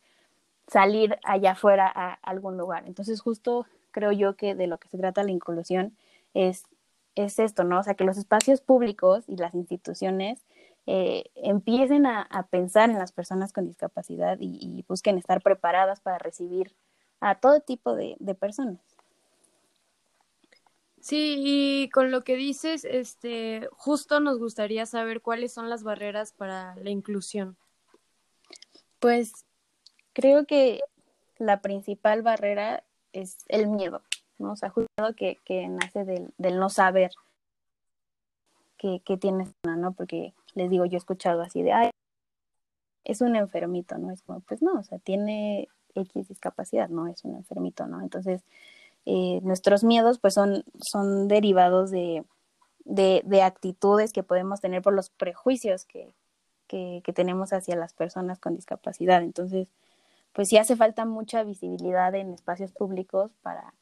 salir 0.68 1.18
allá 1.24 1.52
afuera 1.52 1.92
a 1.94 2.14
algún 2.22 2.58
lugar. 2.58 2.84
Entonces 2.86 3.22
justo 3.22 3.66
creo 3.98 4.12
yo 4.12 4.36
que 4.36 4.54
de 4.54 4.68
lo 4.68 4.78
que 4.78 4.90
se 4.90 4.98
trata 5.00 5.24
la 5.24 5.32
inclusión 5.32 5.98
es, 6.36 6.66
es 7.16 7.40
esto, 7.40 7.64
¿no? 7.64 7.80
O 7.80 7.84
sea, 7.84 7.96
que 7.96 8.04
los 8.04 8.16
espacios 8.16 8.62
públicos 8.62 9.24
y 9.28 9.38
las 9.38 9.56
instituciones 9.56 10.46
eh, 10.86 11.24
empiecen 11.34 12.06
a, 12.06 12.48
pensar 12.52 12.92
en 12.92 13.00
las 13.00 13.12
personas 13.12 13.54
con 13.54 13.66
discapacidad 13.66 14.38
y, 14.40 14.86
busquen 14.88 15.18
estar 15.18 15.42
preparadas 15.42 16.00
para 16.00 16.20
recibir 16.20 16.76
a 17.22 17.40
todo 17.40 17.60
tipo 17.62 17.96
de, 17.96 18.16
de 18.20 18.36
personas. 18.36 18.80
Sí, 21.00 21.38
y 21.40 21.90
con 21.90 22.12
lo 22.12 22.24
que 22.24 22.36
dices, 22.36 22.86
este, 22.86 23.68
justo 23.72 24.20
nos 24.20 24.38
gustaría 24.38 24.86
saber 24.86 25.22
cuáles 25.22 25.52
son 25.52 25.72
las 25.72 25.82
barreras 25.82 26.34
para 26.34 26.76
la 26.76 26.92
inclusión. 26.92 27.58
Pues 29.00 29.44
creo 30.14 30.46
que 30.46 30.82
la 31.40 31.62
principal 31.62 32.22
barrera 32.22 32.84
es 33.22 33.38
el 33.48 33.68
miedo, 33.68 34.02
¿no? 34.38 34.54
O 34.54 34.56
sea, 34.56 34.70
justo 34.70 34.90
que, 35.16 35.40
que 35.44 35.68
nace 35.68 36.06
del, 36.06 36.34
del 36.38 36.60
no 36.60 36.70
saber 36.70 37.12
que, 38.78 39.02
que 39.04 39.18
tienes, 39.18 39.50
¿no? 39.64 39.94
Porque 39.94 40.34
les 40.54 40.70
digo, 40.70 40.86
yo 40.86 40.96
he 40.96 40.98
escuchado 40.98 41.42
así 41.42 41.64
de, 41.64 41.74
ay, 41.74 41.90
es 43.04 43.22
un 43.22 43.36
enfermito, 43.36 43.98
¿no? 43.98 44.12
Es 44.12 44.22
como, 44.22 44.42
pues 44.42 44.62
no, 44.62 44.80
o 44.80 44.84
sea, 44.84 45.00
tiene 45.00 45.68
X 45.96 46.28
discapacidad, 46.28 46.90
no 46.90 47.08
es 47.08 47.24
un 47.24 47.36
enfermito, 47.36 47.88
¿no? 47.88 48.02
Entonces, 48.02 48.44
eh, 49.06 49.40
nuestros 49.44 49.84
miedos, 49.84 50.20
pues 50.20 50.34
son, 50.34 50.64
son 50.80 51.28
derivados 51.28 51.90
de, 51.92 52.26
de, 52.84 53.22
de, 53.26 53.42
actitudes 53.42 54.12
que 54.12 54.24
podemos 54.24 54.60
tener 54.60 54.82
por 54.82 54.94
los 54.94 55.10
prejuicios 55.10 55.86
que, 55.86 56.14
que, 56.68 57.02
que 57.04 57.14
tenemos 57.14 57.54
hacia 57.54 57.76
las 57.78 57.94
personas 57.94 58.40
con 58.40 58.56
discapacidad. 58.56 59.24
Entonces, 59.24 59.70
pues 60.38 60.50
sí 60.50 60.58
hace 60.58 60.76
falta 60.76 61.04
mucha 61.04 61.44
visibilidad 61.44 62.14
en 62.14 62.32
espacios 62.32 62.72
públicos 62.72 63.32
para, 63.42 63.74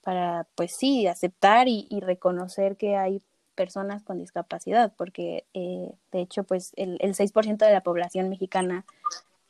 para 0.00 0.46
pues 0.54 0.74
sí, 0.74 1.06
aceptar 1.06 1.68
y, 1.68 1.86
reconocer 2.00 2.78
que 2.78 2.96
hay 2.96 3.20
personas 3.54 4.02
con 4.02 4.16
discapacidad, 4.16 4.94
porque 4.96 5.44
eh, 5.52 5.92
de 6.10 6.20
hecho, 6.22 6.44
pues 6.44 6.72
el, 6.76 6.96
el 7.02 7.14
6% 7.14 7.66
de 7.66 7.72
la 7.72 7.82
población 7.82 8.30
mexicana 8.30 8.86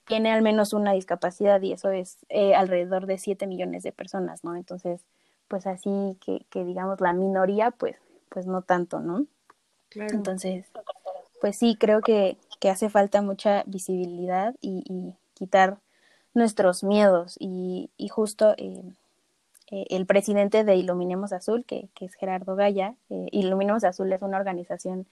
tiene 0.09 0.33
al 0.33 0.43
menos 0.43 0.73
una 0.73 0.93
discapacidad 0.93 1.63
y 1.63 1.73
eso 1.73 1.91
es 1.91 2.19
eh, 2.29 2.57
alrededor 2.57 3.07
de 3.07 3.19
7 3.19 3.47
millones 3.47 3.85
de 3.85 3.93
personas, 3.93 4.43
¿no? 4.43 4.57
Entonces, 4.57 5.03
pues 5.47 5.69
así 5.69 6.19
que, 6.21 6.45
que 6.51 6.65
digamos 6.65 7.01
la 7.01 7.13
minoría, 7.13 7.71
pues, 7.71 7.95
pues 8.29 8.49
no 8.49 8.63
tanto, 8.63 8.99
¿no? 8.99 9.25
Claro. 9.89 10.17
Entonces, 10.17 10.67
pues 11.41 11.57
sí, 11.57 11.77
creo 11.79 12.01
que, 12.01 12.39
que 12.59 12.71
hace 12.71 12.91
falta 12.91 13.23
mucha 13.23 13.63
visibilidad 13.69 14.57
y, 14.61 14.83
y 14.89 15.15
quitar 15.35 15.79
nuestros 16.35 16.85
miedos 16.85 17.37
y, 17.39 17.91
y 17.97 18.09
justo 18.09 18.55
eh, 18.57 18.83
eh, 19.71 19.87
el 19.91 20.07
presidente 20.07 20.65
de 20.65 20.77
Iluminemos 20.77 21.33
Azul, 21.33 21.65
que, 21.65 21.89
que 21.95 22.05
es 22.07 22.15
Gerardo 22.15 22.57
Gaya, 22.57 22.95
eh, 23.09 23.29
Iluminemos 23.33 23.85
Azul 23.85 24.13
es 24.13 24.23
una 24.23 24.39
organización 24.39 25.07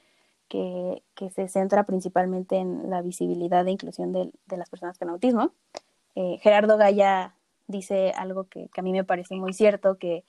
que, 0.49 1.03
que, 1.15 1.31
se 1.31 1.49
centra 1.49 1.85
principalmente 1.85 2.57
en 2.57 2.89
la 2.89 3.03
visibilidad 3.03 3.67
e 3.67 3.71
inclusión 3.71 4.13
de, 4.13 4.31
de 4.47 4.57
las 4.57 4.71
personas 4.71 4.99
con 4.99 5.11
autismo. 5.11 5.53
Gerardo 6.41 6.77
Gaya 6.79 7.35
dice 7.69 8.11
algo 8.17 8.49
que, 8.49 8.69
que, 8.75 8.81
a 8.81 8.83
mí 8.83 8.91
me 8.91 9.05
parece 9.05 9.37
muy 9.37 9.53
cierto, 9.53 9.99
que 9.99 10.25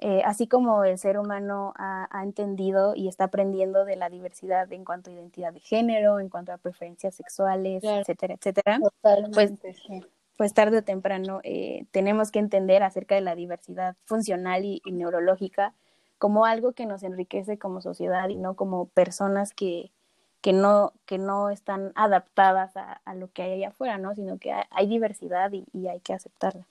eh, 0.00 0.22
así 0.24 0.46
como 0.46 0.84
el 0.84 0.96
ser 0.96 1.18
humano 1.18 1.74
ha, 1.76 2.08
ha, 2.10 2.22
entendido 2.22 2.94
y 2.94 3.08
está 3.08 3.24
aprendiendo 3.24 3.84
de 3.84 3.96
la 3.96 4.08
diversidad 4.08 4.72
en 4.72 4.86
cuanto 4.86 5.10
a 5.10 5.12
identidad 5.12 5.52
de 5.52 5.60
género, 5.60 6.20
en 6.20 6.28
cuanto 6.30 6.52
a 6.52 6.56
preferencias 6.56 7.16
sexuales, 7.16 7.82
claro. 7.82 8.00
etcétera, 8.00 8.34
etcétera, 8.34 8.80
pues, 9.34 9.52
sí 9.86 10.02
pues 10.38 10.54
tarde 10.54 10.78
o 10.78 10.84
temprano 10.84 11.40
eh, 11.42 11.86
tenemos 11.90 12.30
que 12.30 12.38
entender 12.38 12.84
acerca 12.84 13.16
de 13.16 13.20
la 13.20 13.34
diversidad 13.34 13.96
funcional 14.04 14.64
y, 14.64 14.80
neurológica 14.86 15.74
como 16.16 16.44
algo 16.46 16.72
que 16.74 16.86
nos 16.86 17.02
enriquece 17.02 17.58
como 17.58 17.82
sociedad 17.82 18.28
y 18.28 18.36
no 18.36 18.54
como 18.54 18.86
personas 18.86 19.52
que, 19.52 19.90
que, 20.40 20.52
no, 20.52 20.92
que 21.06 21.18
no 21.18 21.50
están 21.50 21.90
adaptadas 21.96 22.76
a, 22.76 22.92
a 23.04 23.14
lo 23.16 23.32
que 23.32 23.42
hay 23.42 23.52
allá 23.54 23.68
afuera, 23.70 23.98
¿no? 23.98 24.14
Sino 24.14 24.38
que 24.38 24.52
hay, 24.52 24.64
hay 24.70 24.86
diversidad 24.86 25.50
y, 25.52 25.66
y, 25.72 25.88
hay 25.88 25.98
que 25.98 26.14
aceptarla. 26.14 26.68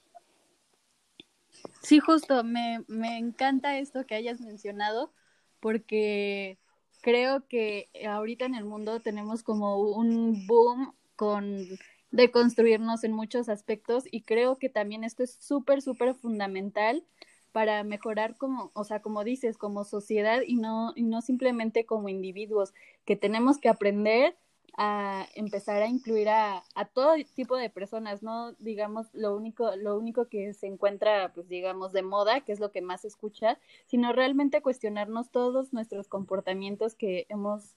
Sí, 1.82 2.00
justo, 2.00 2.42
me, 2.44 2.84
me 2.88 3.18
encanta 3.18 3.78
esto 3.78 4.06
que 4.06 4.14
hayas 4.14 4.40
mencionado 4.40 5.12
porque 5.60 6.58
creo 7.02 7.46
que 7.48 7.90
ahorita 8.08 8.46
en 8.46 8.54
el 8.54 8.64
mundo 8.64 9.00
tenemos 9.00 9.42
como 9.42 9.78
un 9.78 10.46
boom 10.46 10.94
con 11.16 11.66
de 12.10 12.30
construirnos 12.30 13.04
en 13.04 13.12
muchos 13.12 13.48
aspectos 13.48 14.04
y 14.10 14.22
creo 14.22 14.58
que 14.58 14.68
también 14.68 15.04
esto 15.04 15.22
es 15.22 15.36
súper, 15.40 15.82
súper 15.82 16.14
fundamental 16.14 17.04
para 17.52 17.82
mejorar 17.84 18.36
como, 18.36 18.70
o 18.74 18.84
sea, 18.84 19.00
como 19.02 19.24
dices, 19.24 19.58
como 19.58 19.84
sociedad 19.84 20.40
y 20.46 20.56
no, 20.56 20.92
y 20.96 21.02
no 21.02 21.20
simplemente 21.22 21.86
como 21.86 22.08
individuos, 22.08 22.72
que 23.04 23.16
tenemos 23.16 23.58
que 23.58 23.68
aprender 23.68 24.36
a 24.76 25.26
empezar 25.34 25.82
a 25.82 25.88
incluir 25.88 26.28
a, 26.28 26.62
a, 26.74 26.84
todo 26.84 27.14
tipo 27.34 27.56
de 27.56 27.68
personas, 27.68 28.22
no 28.22 28.52
digamos 28.60 29.08
lo 29.12 29.36
único, 29.36 29.74
lo 29.76 29.98
único 29.98 30.28
que 30.28 30.54
se 30.54 30.68
encuentra, 30.68 31.32
pues 31.34 31.48
digamos, 31.48 31.92
de 31.92 32.02
moda, 32.02 32.42
que 32.42 32.52
es 32.52 32.60
lo 32.60 32.70
que 32.70 32.80
más 32.80 33.00
se 33.00 33.08
escucha, 33.08 33.58
sino 33.86 34.12
realmente 34.12 34.62
cuestionarnos 34.62 35.30
todos 35.30 35.72
nuestros 35.72 36.06
comportamientos 36.06 36.94
que 36.94 37.26
hemos, 37.28 37.74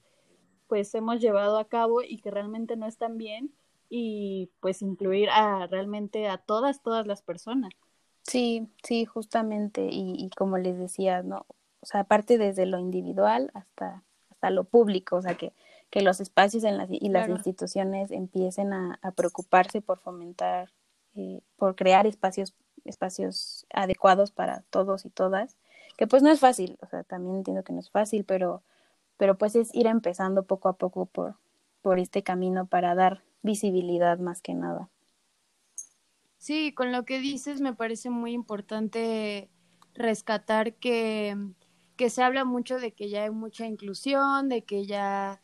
pues 0.67 0.93
hemos 0.93 1.19
llevado 1.19 1.57
a 1.57 1.67
cabo 1.67 2.03
y 2.03 2.19
que 2.19 2.29
realmente 2.29 2.75
no 2.75 2.85
están 2.85 3.17
bien 3.17 3.51
y 3.91 4.49
pues 4.59 4.81
incluir 4.81 5.29
a 5.29 5.67
realmente 5.67 6.27
a 6.27 6.39
todas, 6.39 6.81
todas 6.81 7.05
las 7.05 7.21
personas. 7.21 7.71
Sí, 8.23 8.67
sí, 8.83 9.05
justamente, 9.05 9.89
y, 9.91 10.15
y 10.17 10.29
como 10.31 10.57
les 10.57 10.79
decía, 10.79 11.21
¿no? 11.21 11.45
O 11.81 11.85
sea, 11.85 12.01
aparte 12.01 12.39
desde 12.39 12.65
lo 12.65 12.79
individual 12.79 13.51
hasta, 13.53 14.03
hasta 14.29 14.49
lo 14.49 14.63
público, 14.63 15.17
o 15.17 15.21
sea, 15.21 15.35
que 15.35 15.53
que 15.91 16.01
los 16.01 16.21
espacios 16.21 16.63
en 16.63 16.77
las, 16.77 16.87
y 16.89 17.09
las 17.09 17.27
instituciones 17.27 18.11
empiecen 18.11 18.73
a, 18.73 18.97
preocuparse 19.15 19.81
por 19.81 19.99
fomentar, 19.99 20.71
eh, 21.15 21.41
por 21.57 21.75
crear 21.75 22.07
espacios, 22.07 22.55
espacios 22.85 23.67
adecuados 23.73 24.31
para 24.31 24.61
todos 24.69 25.05
y 25.05 25.09
todas, 25.09 25.57
que 25.97 26.07
pues 26.07 26.23
no 26.23 26.31
es 26.31 26.39
fácil, 26.39 26.77
o 26.81 26.87
sea, 26.87 27.03
también 27.03 27.35
entiendo 27.35 27.63
que 27.63 27.73
no 27.73 27.81
es 27.81 27.91
fácil, 27.91 28.23
pero, 28.23 28.63
pero 29.17 29.37
pues 29.37 29.55
es 29.55 29.75
ir 29.75 29.85
empezando 29.85 30.43
poco 30.43 30.69
a 30.69 30.73
poco 30.73 31.05
por, 31.07 31.35
por 31.81 31.99
este 31.99 32.23
camino 32.23 32.65
para 32.65 32.95
dar 32.95 33.23
visibilidad 33.41 34.19
más 34.19 34.41
que 34.41 34.53
nada. 34.53 34.89
Sí, 36.37 36.73
con 36.73 36.91
lo 36.91 37.05
que 37.05 37.19
dices 37.19 37.61
me 37.61 37.73
parece 37.73 38.09
muy 38.09 38.33
importante 38.33 39.49
rescatar 39.93 40.75
que, 40.75 41.35
que 41.97 42.09
se 42.09 42.23
habla 42.23 42.45
mucho 42.45 42.79
de 42.79 42.93
que 42.93 43.09
ya 43.09 43.23
hay 43.23 43.29
mucha 43.31 43.67
inclusión, 43.67 44.49
de 44.49 44.63
que 44.63 44.85
ya 44.85 45.41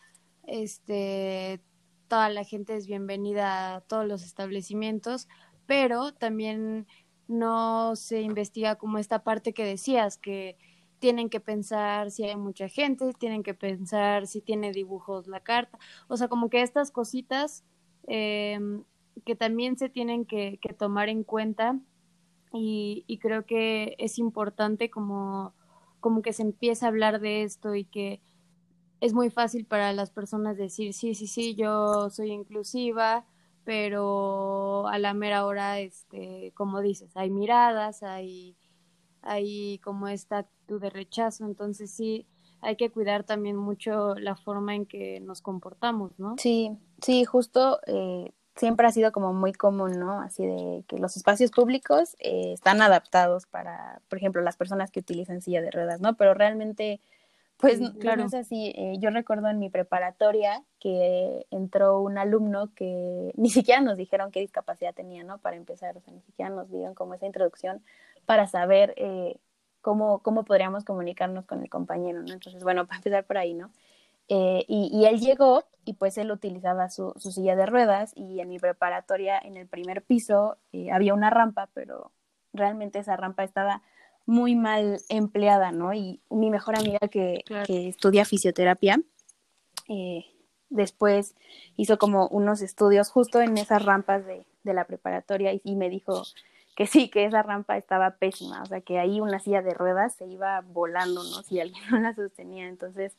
este, 0.47 1.61
toda 2.07 2.29
la 2.29 2.43
gente 2.43 2.75
es 2.75 2.87
bienvenida 2.87 3.75
a 3.75 3.81
todos 3.81 4.07
los 4.07 4.23
establecimientos, 4.23 5.27
pero 5.67 6.13
también 6.13 6.87
no 7.27 7.95
se 7.95 8.21
investiga 8.21 8.75
como 8.75 8.97
esta 8.97 9.23
parte 9.23 9.53
que 9.53 9.65
decías, 9.65 10.17
que 10.17 10.57
tienen 10.99 11.29
que 11.29 11.39
pensar 11.39 12.11
si 12.11 12.23
hay 12.23 12.35
mucha 12.35 12.69
gente, 12.69 13.13
tienen 13.13 13.43
que 13.43 13.53
pensar 13.53 14.27
si 14.27 14.41
tiene 14.41 14.71
dibujos 14.71 15.27
la 15.27 15.39
carta, 15.41 15.77
o 16.07 16.17
sea, 16.17 16.27
como 16.27 16.49
que 16.49 16.61
estas 16.61 16.91
cositas 16.91 17.63
eh, 18.07 18.59
que 19.25 19.35
también 19.35 19.77
se 19.77 19.89
tienen 19.89 20.25
que, 20.25 20.59
tomar 20.77 21.09
en 21.09 21.23
cuenta 21.23 21.79
y, 22.53 23.03
y, 23.07 23.19
creo 23.19 23.45
que 23.45 23.95
es 23.99 24.19
importante 24.19 24.89
como, 24.89 25.53
como 25.99 26.21
que 26.21 26.33
se 26.33 26.43
empiece 26.43 26.85
a 26.85 26.89
hablar 26.89 27.19
de 27.19 27.43
esto 27.43 27.75
y 27.75 27.85
que 27.85 28.21
es 29.01 29.13
muy 29.13 29.29
fácil 29.29 29.65
para 29.65 29.93
las 29.93 30.11
personas 30.11 30.57
decir, 30.57 30.93
sí, 30.93 31.13
sí, 31.13 31.27
sí, 31.27 31.55
yo 31.55 32.09
soy 32.09 32.31
inclusiva, 32.31 33.25
pero 33.63 34.87
a 34.87 34.97
la 34.97 35.13
mera 35.13 35.45
hora, 35.45 35.79
este, 35.79 36.53
como 36.55 36.81
dices, 36.81 37.15
hay 37.15 37.29
miradas, 37.29 38.01
hay, 38.01 38.55
hay 39.27 39.79
como 39.79 40.07
esta 40.07 40.39
actitud 40.39 40.81
de 40.81 40.89
rechazo, 40.89 41.45
entonces 41.45 41.91
sí, 41.91 42.25
hay 42.61 42.75
que 42.75 42.89
cuidar 42.89 43.23
también 43.23 43.55
mucho 43.55 44.15
la 44.15 44.35
forma 44.35 44.75
en 44.75 44.85
que 44.85 45.19
nos 45.19 45.41
comportamos, 45.41 46.17
¿no? 46.17 46.35
Sí, 46.37 46.71
sí, 47.01 47.25
justo 47.25 47.79
eh, 47.85 48.31
siempre 48.55 48.87
ha 48.87 48.91
sido 48.91 49.11
como 49.11 49.33
muy 49.33 49.53
común, 49.53 49.99
¿no? 49.99 50.21
Así 50.21 50.45
de 50.45 50.83
que 50.87 50.97
los 50.97 51.17
espacios 51.17 51.51
públicos 51.51 52.15
eh, 52.19 52.53
están 52.53 52.81
adaptados 52.81 53.45
para, 53.45 54.01
por 54.09 54.17
ejemplo, 54.17 54.41
las 54.41 54.57
personas 54.57 54.91
que 54.91 54.99
utilizan 54.99 55.41
silla 55.41 55.61
de 55.61 55.71
ruedas, 55.71 56.01
¿no? 56.01 56.15
Pero 56.15 56.33
realmente 56.33 56.99
pues 57.57 57.79
claro. 57.99 58.21
no 58.21 58.27
es 58.27 58.33
así. 58.35 58.71
Eh, 58.75 58.97
yo 58.99 59.09
recuerdo 59.09 59.49
en 59.49 59.57
mi 59.57 59.69
preparatoria 59.69 60.63
que 60.79 61.47
entró 61.49 61.99
un 61.99 62.17
alumno 62.19 62.71
que 62.75 63.31
ni 63.35 63.49
siquiera 63.49 63.81
nos 63.81 63.97
dijeron 63.97 64.31
qué 64.31 64.41
discapacidad 64.41 64.93
tenía, 64.93 65.23
¿no? 65.23 65.39
Para 65.39 65.57
empezar, 65.57 65.97
o 65.97 66.01
sea, 66.01 66.13
ni 66.13 66.21
siquiera 66.21 66.51
nos 66.51 66.69
dieron 66.69 66.93
como 66.93 67.15
esa 67.15 67.25
introducción 67.25 67.81
para 68.27 68.45
saber 68.45 68.93
eh, 68.97 69.39
cómo, 69.81 70.19
cómo 70.19 70.45
podríamos 70.45 70.85
comunicarnos 70.85 71.47
con 71.47 71.63
el 71.63 71.69
compañero, 71.69 72.21
¿no? 72.21 72.31
Entonces, 72.33 72.63
bueno, 72.63 72.85
para 72.87 72.97
empezar 72.97 73.25
por 73.25 73.39
ahí, 73.39 73.55
¿no? 73.55 73.71
Eh, 74.29 74.65
y, 74.67 74.91
y, 74.93 75.05
él 75.05 75.19
llegó 75.19 75.63
y 75.85 75.93
pues 75.93 76.17
él 76.19 76.31
utilizaba 76.31 76.89
su, 76.89 77.13
su, 77.15 77.31
silla 77.31 77.55
de 77.55 77.65
ruedas 77.65 78.11
y 78.13 78.41
en 78.41 78.49
mi 78.49 78.59
preparatoria, 78.59 79.39
en 79.39 79.55
el 79.55 79.67
primer 79.67 80.03
piso, 80.03 80.57
había 80.91 81.13
una 81.13 81.29
rampa, 81.29 81.69
pero 81.73 82.11
realmente 82.51 82.99
esa 82.99 83.15
rampa 83.15 83.45
estaba 83.45 83.81
muy 84.25 84.55
mal 84.55 84.99
empleada, 85.07 85.71
¿no? 85.71 85.93
Y 85.93 86.19
mi 86.29 86.49
mejor 86.49 86.77
amiga 86.77 86.99
que, 87.09 87.45
que 87.65 87.87
estudia 87.87 88.25
fisioterapia, 88.25 88.99
eh, 89.87 90.25
después 90.69 91.35
hizo 91.77 91.97
como 91.97 92.27
unos 92.27 92.61
estudios 92.61 93.09
justo 93.09 93.41
en 93.41 93.57
esas 93.57 93.85
rampas 93.85 94.25
de, 94.25 94.45
de 94.63 94.73
la 94.73 94.85
preparatoria 94.85 95.53
y, 95.63 95.75
me 95.75 95.89
dijo 95.89 96.23
que 96.77 96.85
sí, 96.85 97.09
que 97.09 97.25
esa 97.25 97.41
rampa 97.41 97.75
estaba 97.75 98.11
pésima, 98.11 98.61
o 98.61 98.65
sea, 98.67 98.81
que 98.81 98.99
ahí 98.99 99.19
una 99.19 99.39
silla 99.39 99.63
de 99.63 99.73
ruedas 99.73 100.13
se 100.13 100.27
iba 100.27 100.61
volando, 100.61 101.23
¿no? 101.23 101.41
Si 101.41 101.59
alguien 101.59 101.83
no 101.89 101.99
la 101.99 102.13
sostenía, 102.13 102.67
entonces, 102.67 103.15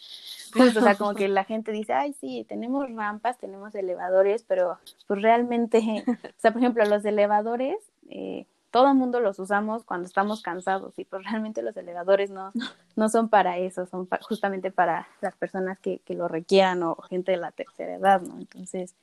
pues, 0.53 0.77
o 0.77 0.81
sea, 0.81 0.95
como 0.95 1.13
que 1.15 1.27
la 1.27 1.43
gente 1.43 1.73
dice, 1.73 1.93
ay, 1.93 2.13
sí, 2.13 2.47
tenemos 2.49 2.89
rampas, 2.95 3.37
tenemos 3.39 3.75
elevadores, 3.75 4.45
pero 4.45 4.79
pues 5.09 5.21
realmente, 5.23 5.81
o 6.07 6.41
sea, 6.41 6.53
por 6.53 6.63
ejemplo, 6.63 6.85
los 6.85 7.05
elevadores, 7.05 7.79
eh, 8.09 8.47
todo 8.71 8.91
el 8.91 8.95
mundo 8.95 9.19
los 9.19 9.41
usamos 9.41 9.83
cuando 9.83 10.07
estamos 10.07 10.41
cansados 10.41 10.97
y 10.97 11.05
pues 11.05 11.25
realmente 11.25 11.61
los 11.63 11.77
elevadores 11.77 12.31
no, 12.31 12.53
no 12.95 13.09
son 13.09 13.29
para 13.29 13.59
eso, 13.59 13.87
son 13.87 14.09
justamente 14.21 14.71
para 14.71 15.09
las 15.21 15.35
personas 15.35 15.81
que, 15.81 15.99
que 16.05 16.15
lo 16.15 16.29
requieran 16.29 16.85
o 16.85 16.95
gente 16.95 17.33
de 17.33 17.39
la 17.39 17.51
tercera 17.51 17.95
edad, 17.95 18.21
¿no? 18.21 18.39
Entonces, 18.39 18.95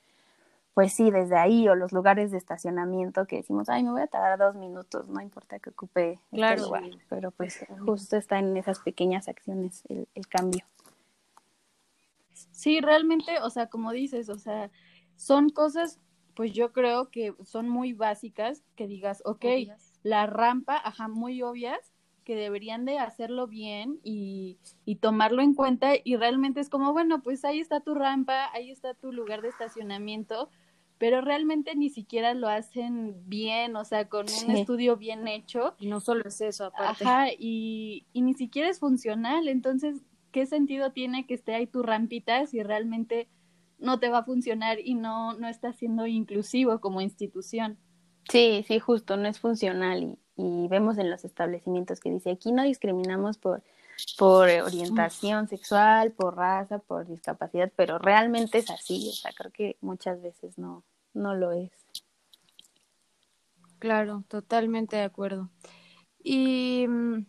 pues 0.76 0.94
sí, 0.94 1.10
desde 1.10 1.38
ahí 1.38 1.68
o 1.68 1.74
los 1.74 1.92
lugares 1.92 2.32
de 2.32 2.38
estacionamiento 2.38 3.26
que 3.26 3.38
decimos, 3.38 3.70
ay, 3.70 3.84
me 3.84 3.92
voy 3.92 4.02
a 4.02 4.08
tardar 4.08 4.38
dos 4.38 4.56
minutos, 4.56 5.08
no 5.08 5.22
importa 5.22 5.58
que 5.58 5.72
ocupe 5.72 6.20
este 6.32 6.58
lugar, 6.58 6.84
pero 7.10 7.32
pues 7.32 7.66
justo 7.86 8.18
está 8.18 8.38
en 8.38 8.56
esas 8.58 8.80
pequeñas 8.80 9.28
acciones 9.28 9.84
el, 9.90 10.08
el 10.14 10.28
cambio. 10.28 10.66
Sí, 12.52 12.82
realmente, 12.82 13.40
o 13.42 13.50
sea, 13.50 13.68
como 13.68 13.92
dices, 13.92 14.30
o 14.30 14.38
sea, 14.38 14.70
son 15.16 15.50
cosas 15.50 16.00
pues 16.36 16.52
yo 16.52 16.72
creo 16.74 17.10
que 17.10 17.34
son 17.44 17.70
muy 17.70 17.94
básicas, 17.94 18.64
que 18.76 18.88
digas, 18.88 19.22
ok, 19.26 19.46
la 20.04 20.28
rampa, 20.28 20.80
ajá, 20.84 21.08
muy 21.08 21.42
obvias, 21.42 21.94
que 22.26 22.36
deberían 22.36 22.86
de 22.86 23.00
hacerlo 23.00 23.48
bien 23.48 24.00
y, 24.04 24.58
y 24.84 24.98
tomarlo 24.98 25.42
en 25.42 25.54
cuenta 25.54 25.94
y 26.04 26.16
realmente 26.18 26.60
es 26.60 26.70
como, 26.70 26.92
bueno, 26.92 27.22
pues 27.22 27.46
ahí 27.46 27.60
está 27.60 27.80
tu 27.80 27.96
rampa, 27.96 28.52
ahí 28.52 28.70
está 28.70 28.94
tu 28.94 29.14
lugar 29.14 29.42
de 29.42 29.50
estacionamiento, 29.50 30.50
pero 30.98 31.22
realmente 31.22 31.76
ni 31.76 31.90
siquiera 31.90 32.34
lo 32.34 32.48
hacen 32.48 33.16
bien, 33.28 33.76
o 33.76 33.86
sea, 33.86 34.08
con 34.08 34.26
un 34.46 34.52
estudio 34.52 34.98
bien 34.98 35.28
hecho. 35.28 35.76
Y 35.80 35.88
no 35.88 36.00
solo 36.00 36.24
es 36.26 36.42
eso, 36.42 36.66
aparte. 36.66 37.04
Ajá, 37.04 37.28
y, 37.38 38.06
y 38.14 38.22
ni 38.22 38.34
siquiera 38.34 38.70
es 38.70 38.80
funcional, 38.80 39.48
entonces, 39.48 40.02
¿qué 40.32 40.46
sentido 40.46 40.92
tiene 40.92 41.26
que 41.26 41.34
esté 41.34 41.54
ahí 41.56 41.68
tu 41.68 41.84
rampita 41.84 42.46
si 42.48 42.64
realmente 42.64 43.28
no 43.80 44.00
te 44.00 44.10
va 44.10 44.20
a 44.20 44.24
funcionar 44.24 44.80
y 44.84 44.96
no, 44.96 45.34
no 45.34 45.48
está 45.48 45.74
siendo 45.74 46.08
inclusivo 46.08 46.80
como 46.80 47.02
institución. 47.02 47.78
Sí, 48.30 48.66
sí, 48.68 48.80
justo, 48.80 49.18
no 49.18 49.28
es 49.28 49.40
funcional 49.40 50.04
y, 50.04 50.20
y 50.36 50.68
vemos 50.68 50.98
en 50.98 51.10
los 51.10 51.26
establecimientos 51.26 52.00
que 52.00 52.10
dice 52.10 52.32
aquí 52.32 52.52
no 52.52 52.64
discriminamos 52.64 53.38
por, 53.38 53.64
por 54.18 54.50
orientación 54.50 55.48
sexual, 55.48 56.12
por 56.12 56.36
raza, 56.36 56.80
por 56.80 57.08
discapacidad, 57.08 57.72
pero 57.76 57.98
realmente 58.00 58.60
es 58.60 58.70
así, 58.70 59.10
o 59.10 59.14
sea, 59.14 59.32
creo 59.34 59.52
que 59.52 59.78
muchas 59.82 60.22
veces 60.22 60.58
no, 60.58 60.84
no 61.14 61.36
lo 61.36 61.52
es. 61.52 61.72
Claro, 63.80 64.24
totalmente 64.28 64.96
de 64.96 65.04
acuerdo. 65.04 65.50
Y 66.24 66.86
mm, 66.88 67.26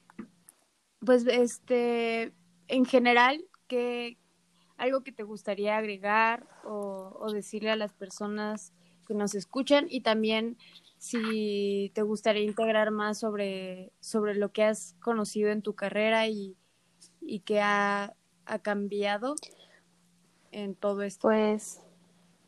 pues 1.05 1.27
este, 1.27 2.33
en 2.69 2.85
general, 2.85 3.45
¿qué, 3.69 4.19
algo 4.77 5.03
que 5.03 5.13
te 5.13 5.23
gustaría 5.23 5.77
agregar 5.77 6.47
o, 6.65 7.31
decirle 7.33 7.71
a 7.71 7.77
las 7.77 7.93
personas 7.93 8.73
que 9.07 9.15
nos 9.15 9.35
escuchan 9.35 9.87
y 9.91 10.01
también 10.01 10.57
si 10.99 11.91
te 11.95 12.03
gustaría 12.03 12.43
integrar 12.43 12.91
más 12.91 13.19
sobre, 13.19 13.93
sobre 14.01 14.35
lo 14.35 14.53
que 14.53 14.65
has 14.65 14.95
conocido 15.01 15.51
en 15.51 15.63
tu 15.63 15.75
carrera 15.75 16.27
y, 16.27 16.57
y 17.21 17.41
que 17.41 17.61
ha, 17.61 18.15
cambiado 18.63 19.35
en 20.53 20.77
todo 20.77 21.03
esto. 21.03 21.23
Pues, 21.23 21.83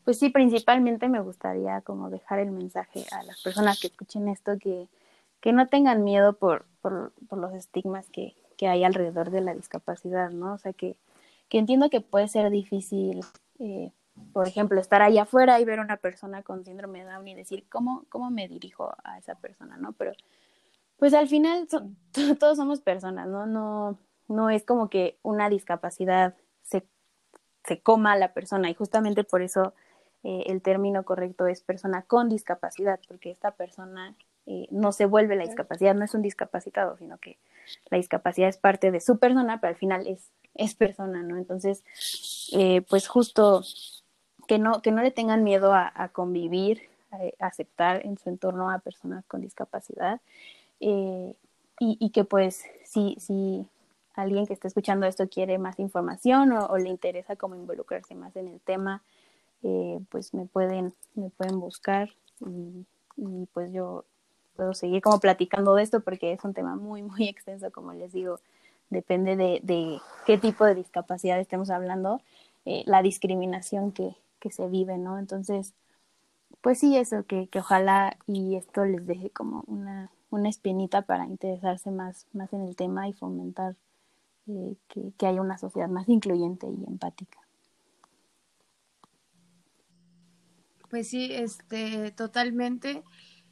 pues 0.05 0.17
sí, 0.17 0.29
principalmente 0.29 1.09
me 1.09 1.19
gustaría 1.19 1.81
como 1.81 2.09
dejar 2.09 2.39
el 2.39 2.51
mensaje 2.51 3.05
a 3.11 3.21
las 3.23 3.41
personas 3.41 3.79
que 3.81 3.87
escuchen 3.87 4.29
esto 4.29 4.57
que, 4.57 4.87
que 5.41 5.51
no 5.51 5.67
tengan 5.67 6.05
miedo 6.05 6.33
por, 6.33 6.65
por, 6.81 7.11
por 7.27 7.37
los 7.37 7.53
estigmas 7.53 8.09
que, 8.09 8.35
que 8.59 8.67
hay 8.67 8.83
alrededor 8.83 9.29
de 9.29 9.41
la 9.41 9.53
discapacidad, 9.53 10.31
¿no? 10.31 10.53
O 10.53 10.57
sea, 10.57 10.73
que, 10.73 10.95
que 11.47 11.57
entiendo 11.57 11.89
que 11.89 12.01
puede 12.01 12.27
ser 12.27 12.49
difícil, 12.49 13.21
eh, 13.59 13.91
por 14.33 14.47
ejemplo, 14.47 14.79
estar 14.79 15.01
allá 15.01 15.23
afuera 15.23 15.59
y 15.59 15.65
ver 15.65 15.79
a 15.79 15.83
una 15.83 15.97
persona 15.97 16.43
con 16.43 16.65
síndrome 16.65 17.03
de 17.03 17.11
Down 17.11 17.27
y 17.27 17.35
decir, 17.35 17.65
¿cómo, 17.69 18.05
cómo 18.09 18.29
me 18.29 18.47
dirijo 18.47 18.95
a 19.03 19.17
esa 19.17 19.35
persona, 19.35 19.77
no? 19.77 19.93
Pero, 19.93 20.13
pues 20.97 21.13
al 21.13 21.27
final 21.27 21.67
todos 22.39 22.57
somos 22.57 22.81
personas, 22.81 23.27
¿no? 23.27 23.45
No, 23.45 23.97
no 24.27 24.49
es 24.49 24.65
como 24.65 24.89
que 24.89 25.17
una 25.23 25.49
discapacidad 25.49 26.35
se 26.63 26.85
se 27.69 27.81
coma 27.81 28.13
a 28.13 28.17
la 28.17 28.33
persona 28.33 28.69
y 28.69 28.73
justamente 28.73 29.23
por 29.23 29.41
eso 29.41 29.73
eh, 30.23 30.43
el 30.47 30.61
término 30.61 31.03
correcto 31.03 31.47
es 31.47 31.61
persona 31.61 32.01
con 32.01 32.29
discapacidad, 32.29 32.99
porque 33.07 33.31
esta 33.31 33.51
persona 33.51 34.15
eh, 34.45 34.67
no 34.71 34.91
se 34.91 35.05
vuelve 35.05 35.35
la 35.35 35.43
discapacidad, 35.43 35.95
no 35.95 36.03
es 36.03 36.13
un 36.13 36.21
discapacitado, 36.21 36.97
sino 36.97 37.17
que 37.19 37.37
la 37.89 37.97
discapacidad 37.97 38.49
es 38.49 38.57
parte 38.57 38.91
de 38.91 38.99
su 38.99 39.19
persona, 39.19 39.61
pero 39.61 39.69
al 39.69 39.77
final 39.77 40.07
es, 40.07 40.31
es 40.55 40.75
persona, 40.75 41.21
¿no? 41.21 41.37
Entonces, 41.37 41.83
eh, 42.53 42.81
pues 42.89 43.07
justo 43.07 43.61
que 44.49 44.57
no, 44.57 44.81
que 44.81 44.91
no 44.91 45.03
le 45.03 45.11
tengan 45.11 45.43
miedo 45.43 45.75
a, 45.75 46.09
convivir, 46.11 46.81
a, 47.11 47.45
aceptar 47.45 48.03
en 48.03 48.17
su 48.17 48.29
entorno 48.29 48.71
a 48.71 48.79
personas 48.79 49.23
con 49.27 49.41
discapacidad 49.41 50.21
y, 50.79 51.35
y, 51.77 52.09
que 52.09 52.23
pues 52.23 52.63
si, 52.83 53.15
si 53.19 53.67
alguien 54.15 54.47
que 54.47 54.53
está 54.53 54.67
escuchando 54.67 55.05
esto 55.05 55.29
quiere 55.29 55.59
más 55.59 55.77
información 55.77 56.51
o, 56.51 56.75
le 56.79 56.89
interesa 56.89 57.35
como 57.35 57.53
involucrarse 57.53 58.15
más 58.15 58.35
en 58.35 58.47
el 58.47 58.59
tema, 58.59 59.03
eh, 59.61 59.99
pues 60.09 60.33
me 60.33 60.47
pueden, 60.47 60.95
me 61.13 61.29
pueden 61.29 61.59
buscar 61.59 62.09
y, 62.39 62.87
y, 63.17 63.45
pues 63.53 63.71
yo 63.71 64.03
puedo 64.55 64.73
seguir 64.73 65.03
como 65.03 65.19
platicando 65.19 65.75
de 65.75 65.83
esto 65.83 65.99
porque 65.99 66.33
es 66.33 66.43
un 66.43 66.55
tema 66.55 66.75
muy, 66.75 67.03
muy 67.03 67.27
extenso, 67.29 67.71
como 67.71 67.93
les 67.93 68.13
digo, 68.13 68.39
depende 68.89 69.35
de, 69.35 69.59
de 69.61 69.99
qué 70.25 70.39
tipo 70.39 70.65
de 70.65 70.73
discapacidad 70.73 71.39
estemos 71.39 71.69
hablando, 71.69 72.19
eh, 72.65 72.81
la 72.87 73.03
discriminación 73.03 73.91
que, 73.91 74.15
que 74.39 74.51
se 74.51 74.67
vive, 74.67 74.97
¿no? 74.97 75.19
Entonces, 75.19 75.73
pues 76.61 76.79
sí, 76.79 76.97
eso, 76.97 77.25
que, 77.25 77.47
que 77.47 77.59
ojalá 77.59 78.17
y 78.27 78.55
esto 78.55 78.85
les 78.85 79.05
deje 79.05 79.29
como 79.29 79.63
una, 79.67 80.11
una 80.29 80.49
espinita 80.49 81.03
para 81.03 81.25
interesarse 81.25 81.91
más, 81.91 82.27
más 82.33 82.51
en 82.53 82.61
el 82.61 82.75
tema 82.75 83.07
y 83.07 83.13
fomentar 83.13 83.75
eh, 84.47 84.75
que, 84.87 85.13
que 85.17 85.27
haya 85.27 85.41
una 85.41 85.57
sociedad 85.57 85.89
más 85.89 86.09
incluyente 86.09 86.67
y 86.67 86.83
empática. 86.85 87.39
Pues 90.89 91.07
sí, 91.07 91.29
este, 91.31 92.11
totalmente. 92.11 93.03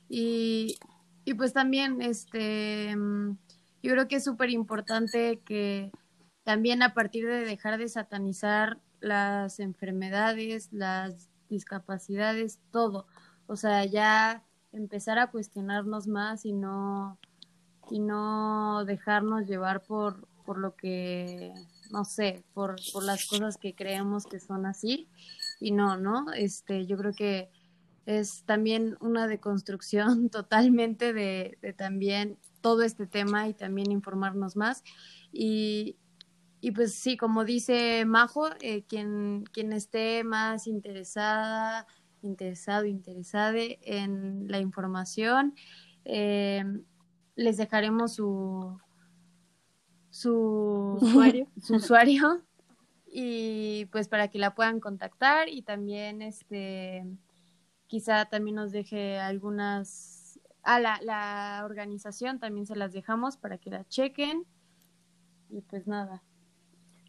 Y, 0.09 0.77
y 1.23 1.33
pues 1.35 1.53
también, 1.53 2.01
este, 2.01 2.95
mm, 2.95 3.37
yo 3.83 3.91
creo 3.91 4.07
que 4.07 4.15
es 4.15 4.23
súper 4.23 4.49
importante 4.49 5.39
que 5.45 5.91
también 6.43 6.81
a 6.81 6.93
partir 6.93 7.27
de 7.27 7.45
dejar 7.45 7.77
de 7.77 7.89
satanizar 7.89 8.79
las 8.99 9.59
enfermedades, 9.59 10.69
las 10.71 11.29
discapacidades, 11.49 12.59
todo. 12.71 13.07
O 13.47 13.55
sea, 13.55 13.85
ya 13.85 14.43
empezar 14.71 15.19
a 15.19 15.31
cuestionarnos 15.31 16.07
más 16.07 16.45
y 16.45 16.53
no, 16.53 17.17
y 17.89 17.99
no 17.99 18.83
dejarnos 18.85 19.47
llevar 19.47 19.81
por, 19.83 20.27
por 20.45 20.57
lo 20.57 20.75
que, 20.75 21.53
no 21.91 22.05
sé, 22.05 22.43
por, 22.53 22.75
por 22.91 23.03
las 23.03 23.25
cosas 23.27 23.57
que 23.57 23.75
creemos 23.75 24.25
que 24.25 24.39
son 24.39 24.65
así 24.65 25.07
y 25.59 25.71
no, 25.71 25.97
¿no? 25.97 26.31
Este, 26.33 26.85
yo 26.85 26.97
creo 26.97 27.13
que 27.13 27.49
es 28.05 28.43
también 28.45 28.97
una 29.01 29.27
deconstrucción 29.27 30.29
totalmente 30.29 31.13
de, 31.13 31.57
de 31.61 31.73
también 31.73 32.37
todo 32.61 32.83
este 32.83 33.07
tema 33.07 33.47
y 33.47 33.53
también 33.53 33.91
informarnos 33.91 34.55
más. 34.55 34.83
Y, 35.31 35.97
y 36.59 36.71
pues 36.71 36.95
sí, 36.95 37.17
como 37.17 37.45
dice 37.45 38.03
Majo, 38.05 38.49
eh, 38.61 38.83
quien, 38.83 39.43
quien 39.53 39.73
esté 39.73 40.23
más 40.23 40.65
interesada, 40.67 41.85
interesado, 42.21 42.85
interesada 42.85 43.53
en 43.57 44.47
la 44.47 44.59
información, 44.59 45.53
eh, 46.03 46.63
les 47.35 47.57
dejaremos 47.57 48.15
su, 48.15 48.79
su 50.09 50.97
usuario. 51.01 51.47
su 51.61 51.75
usuario 51.75 52.43
y 53.05 53.85
pues 53.91 54.07
para 54.09 54.27
que 54.29 54.39
la 54.39 54.55
puedan 54.55 54.79
contactar 54.79 55.49
y 55.49 55.61
también 55.61 56.21
este 56.21 57.05
quizá 57.85 58.25
también 58.25 58.55
nos 58.55 58.71
deje 58.71 59.17
algunas 59.17 60.39
a 60.63 60.79
la, 60.79 60.99
la 61.01 61.61
organización 61.63 62.39
también 62.39 62.65
se 62.65 62.75
las 62.75 62.91
dejamos 62.91 63.37
para 63.37 63.57
que 63.57 63.69
la 63.69 63.87
chequen 63.87 64.43
y 65.49 65.61
pues 65.61 65.87
nada 65.87 66.23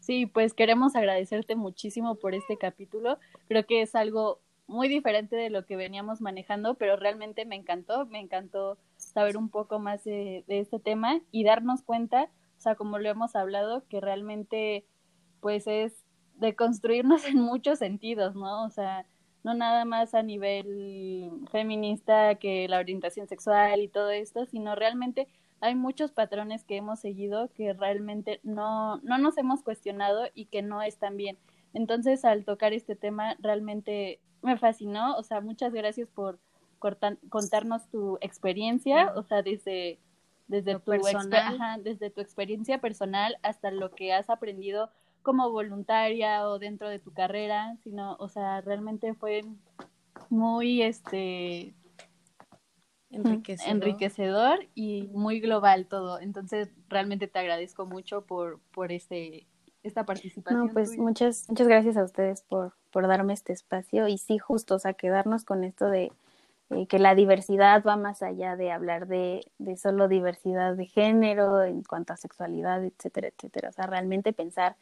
Sí, 0.09 0.25
pues 0.25 0.55
queremos 0.55 0.95
agradecerte 0.95 1.55
muchísimo 1.55 2.15
por 2.15 2.33
este 2.33 2.57
capítulo. 2.57 3.19
Creo 3.47 3.67
que 3.67 3.83
es 3.83 3.93
algo 3.93 4.41
muy 4.65 4.87
diferente 4.87 5.35
de 5.35 5.51
lo 5.51 5.67
que 5.67 5.75
veníamos 5.75 6.19
manejando, 6.19 6.73
pero 6.73 6.95
realmente 6.95 7.45
me 7.45 7.55
encantó, 7.55 8.07
me 8.07 8.19
encantó 8.19 8.79
saber 8.97 9.37
un 9.37 9.49
poco 9.49 9.77
más 9.77 10.03
de, 10.05 10.43
este 10.47 10.79
tema 10.79 11.21
y 11.31 11.43
darnos 11.43 11.83
cuenta, 11.83 12.23
o 12.57 12.59
sea, 12.59 12.73
como 12.73 12.97
lo 12.97 13.07
hemos 13.07 13.35
hablado, 13.35 13.83
que 13.87 14.01
realmente 14.01 14.83
pues 15.41 15.67
es 15.67 15.93
de 16.37 16.55
construirnos 16.55 17.23
en 17.27 17.39
muchos 17.39 17.77
sentidos, 17.77 18.33
¿no? 18.33 18.65
O 18.65 18.71
sea, 18.71 19.05
no 19.43 19.53
nada 19.53 19.85
más 19.85 20.15
a 20.15 20.23
nivel 20.23 21.29
feminista 21.51 22.33
que 22.39 22.67
la 22.67 22.79
orientación 22.79 23.27
sexual 23.27 23.79
y 23.81 23.87
todo 23.87 24.09
esto, 24.09 24.47
sino 24.47 24.73
realmente 24.73 25.27
hay 25.61 25.75
muchos 25.75 26.11
patrones 26.11 26.63
que 26.63 26.77
hemos 26.77 26.99
seguido 26.99 27.49
que 27.53 27.73
realmente 27.73 28.39
no, 28.43 28.97
no 28.97 29.17
nos 29.17 29.37
hemos 29.37 29.63
cuestionado 29.63 30.27
y 30.33 30.45
que 30.45 30.61
no 30.61 30.81
están 30.81 31.17
bien. 31.17 31.37
Entonces, 31.73 32.25
al 32.25 32.45
tocar 32.45 32.73
este 32.73 32.95
tema, 32.95 33.35
realmente 33.39 34.19
me 34.41 34.57
fascinó. 34.57 35.17
O 35.17 35.23
sea, 35.23 35.41
muchas 35.41 35.73
gracias 35.73 36.09
por 36.09 36.39
contarnos 36.79 37.89
tu 37.89 38.17
experiencia, 38.21 39.11
o 39.15 39.23
sea, 39.23 39.41
desde, 39.41 39.99
desde, 40.47 40.79
tu 40.79 40.93
ajá, 40.93 41.77
desde 41.83 42.09
tu 42.09 42.21
experiencia 42.21 42.79
personal 42.79 43.37
hasta 43.43 43.69
lo 43.69 43.91
que 43.91 44.13
has 44.13 44.29
aprendido 44.29 44.89
como 45.21 45.51
voluntaria 45.51 46.47
o 46.47 46.57
dentro 46.57 46.87
de 46.87 46.99
tu 46.99 47.11
carrera, 47.11 47.75
sino, 47.83 48.15
o 48.19 48.29
sea, 48.29 48.61
realmente 48.61 49.13
fue 49.13 49.43
muy, 50.29 50.81
este, 50.81 51.73
enriquecedor. 53.11 53.71
enriquecedor 53.71 54.67
y 54.75 55.09
muy 55.13 55.39
global 55.39 55.87
todo. 55.87 56.19
Entonces, 56.19 56.69
realmente 56.87 57.27
te 57.27 57.39
agradezco 57.39 57.85
mucho 57.85 58.21
por, 58.25 58.59
por 58.71 58.91
este, 58.91 59.47
esta 59.83 60.05
participación. 60.05 60.67
No, 60.67 60.73
pues 60.73 60.91
tuya. 60.91 61.01
muchas, 61.01 61.45
muchas 61.49 61.67
gracias 61.67 61.97
a 61.97 62.03
ustedes 62.03 62.41
por, 62.43 62.73
por 62.91 63.07
darme 63.07 63.33
este 63.33 63.53
espacio 63.53 64.07
y 64.07 64.17
sí, 64.17 64.37
justo, 64.37 64.75
o 64.75 64.79
sea, 64.79 64.93
quedarnos 64.93 65.43
con 65.43 65.63
esto 65.63 65.89
de 65.89 66.11
eh, 66.71 66.85
que 66.87 66.99
la 66.99 67.15
diversidad 67.15 67.83
va 67.83 67.97
más 67.97 68.21
allá 68.21 68.55
de 68.55 68.71
hablar 68.71 69.07
de, 69.07 69.51
de 69.57 69.75
solo 69.77 70.07
diversidad 70.07 70.75
de 70.75 70.85
género 70.85 71.63
en 71.63 71.83
cuanto 71.83 72.13
a 72.13 72.17
sexualidad, 72.17 72.83
etcétera, 72.83 73.29
etcétera. 73.29 73.69
O 73.69 73.71
sea, 73.71 73.87
realmente 73.87 74.33
pensar 74.33 74.75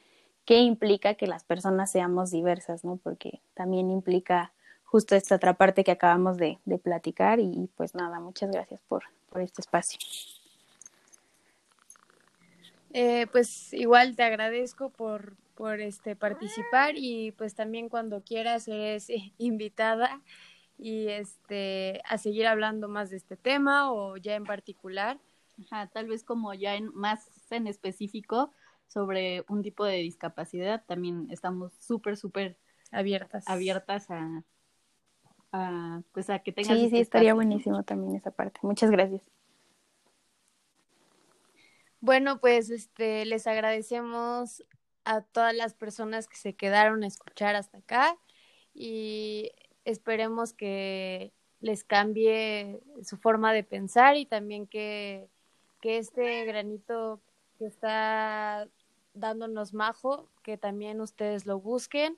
qué 0.44 0.60
implica 0.60 1.14
que 1.14 1.28
las 1.28 1.44
personas 1.44 1.92
seamos 1.92 2.32
diversas, 2.32 2.84
¿no? 2.84 2.98
Porque 2.98 3.42
también 3.54 3.90
implica 3.90 4.52
justo 4.88 5.16
esta 5.16 5.36
otra 5.36 5.54
parte 5.54 5.84
que 5.84 5.92
acabamos 5.92 6.38
de, 6.38 6.60
de 6.66 6.78
platicar 6.80 7.40
y, 7.40 7.70
pues 7.76 7.94
nada, 7.94 8.20
muchas 8.20 8.50
gracias 8.50 8.82
por, 8.88 9.04
por 9.30 9.42
este 9.42 9.62
espacio. 9.62 10.00
Eh, 12.94 13.28
pues 13.32 13.74
igual 13.74 14.16
te 14.16 14.24
agradezco 14.24 14.90
por, 14.90 15.36
por 15.56 15.82
este 15.82 16.16
participar 16.16 16.94
y 16.96 17.32
pues 17.34 17.54
también 17.54 17.90
cuando 17.90 18.24
quieras 18.24 18.68
eres 18.68 19.08
invitada 19.38 20.22
y 20.80 21.08
este 21.10 22.02
a 22.06 22.18
seguir 22.18 22.48
hablando 22.48 22.88
más 22.88 23.10
de 23.10 23.18
este 23.18 23.36
tema 23.36 23.92
o 23.92 24.18
ya 24.18 24.36
en 24.36 24.46
particular. 24.46 25.20
Ajá, 25.66 25.88
tal 25.88 26.08
vez 26.08 26.24
como 26.24 26.54
ya 26.54 26.76
en 26.76 26.94
más 26.94 27.30
en 27.50 27.68
específico 27.68 28.54
sobre 28.88 29.44
un 29.50 29.64
tipo 29.64 29.84
de 29.84 29.98
discapacidad, 29.98 30.86
también 30.86 31.28
estamos 31.30 31.74
súper, 31.74 32.16
súper 32.16 32.58
abiertas. 32.92 33.44
abiertas 33.48 34.10
a, 34.10 34.44
a, 35.52 36.02
pues 36.12 36.30
a 36.30 36.40
que 36.40 36.52
tengas. 36.52 36.78
Sí, 36.78 36.86
este 36.86 36.98
sí, 36.98 37.02
estaría 37.02 37.34
buenísimo 37.34 37.84
también 37.84 38.16
esa 38.16 38.32
parte. 38.32 38.60
Muchas 38.64 38.92
gracias. 38.92 39.22
Bueno, 42.00 42.40
pues 42.40 42.70
este 42.70 43.26
les 43.26 43.48
agradecemos 43.48 44.64
a 45.04 45.22
todas 45.22 45.56
las 45.56 45.74
personas 45.74 46.28
que 46.28 46.36
se 46.36 46.54
quedaron 46.54 47.04
a 47.04 47.08
escuchar 47.08 47.56
hasta 47.56 47.80
acá 47.80 48.18
y 48.74 49.52
esperemos 49.86 50.54
que 50.54 51.34
les 51.60 51.84
cambie 51.84 52.80
su 53.04 53.18
forma 53.18 53.54
de 53.54 53.64
pensar 53.64 54.16
y 54.16 54.26
también 54.26 54.68
que, 54.68 55.28
que 55.82 55.98
este 55.98 56.46
granito 56.46 57.20
que 57.58 57.66
está 57.66 58.68
dándonos 59.14 59.74
Majo, 59.74 60.30
que 60.44 60.58
también 60.58 61.02
ustedes 61.02 61.46
lo 61.46 61.60
busquen 61.60 62.18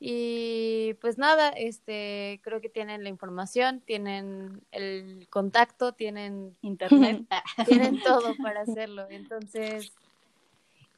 y 0.00 0.94
pues 1.00 1.18
nada, 1.18 1.48
este, 1.50 2.40
creo 2.44 2.60
que 2.60 2.68
tienen 2.68 3.02
la 3.02 3.08
información, 3.08 3.80
tienen 3.80 4.62
el 4.70 5.26
contacto, 5.28 5.92
tienen 5.92 6.56
internet, 6.62 7.26
tienen 7.66 8.00
todo 8.04 8.34
para 8.40 8.60
hacerlo. 8.60 9.06
Entonces, 9.10 9.92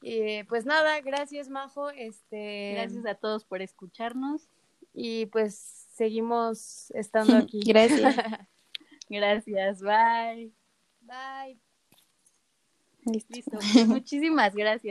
eh, 0.03 0.45
pues 0.49 0.65
nada, 0.65 0.99
gracias 1.01 1.49
Majo, 1.49 1.89
este, 1.89 2.73
gracias 2.73 3.05
a 3.05 3.15
todos 3.15 3.43
por 3.43 3.61
escucharnos 3.61 4.47
y 4.93 5.25
pues 5.27 5.55
seguimos 5.95 6.91
estando 6.91 7.37
aquí. 7.37 7.61
gracias. 7.65 8.15
gracias, 9.09 9.81
bye. 9.81 10.51
Bye. 11.01 11.59
Listo. 13.05 13.33
Listo. 13.33 13.59
Muchísimas 13.87 14.53
gracias. 14.53 14.85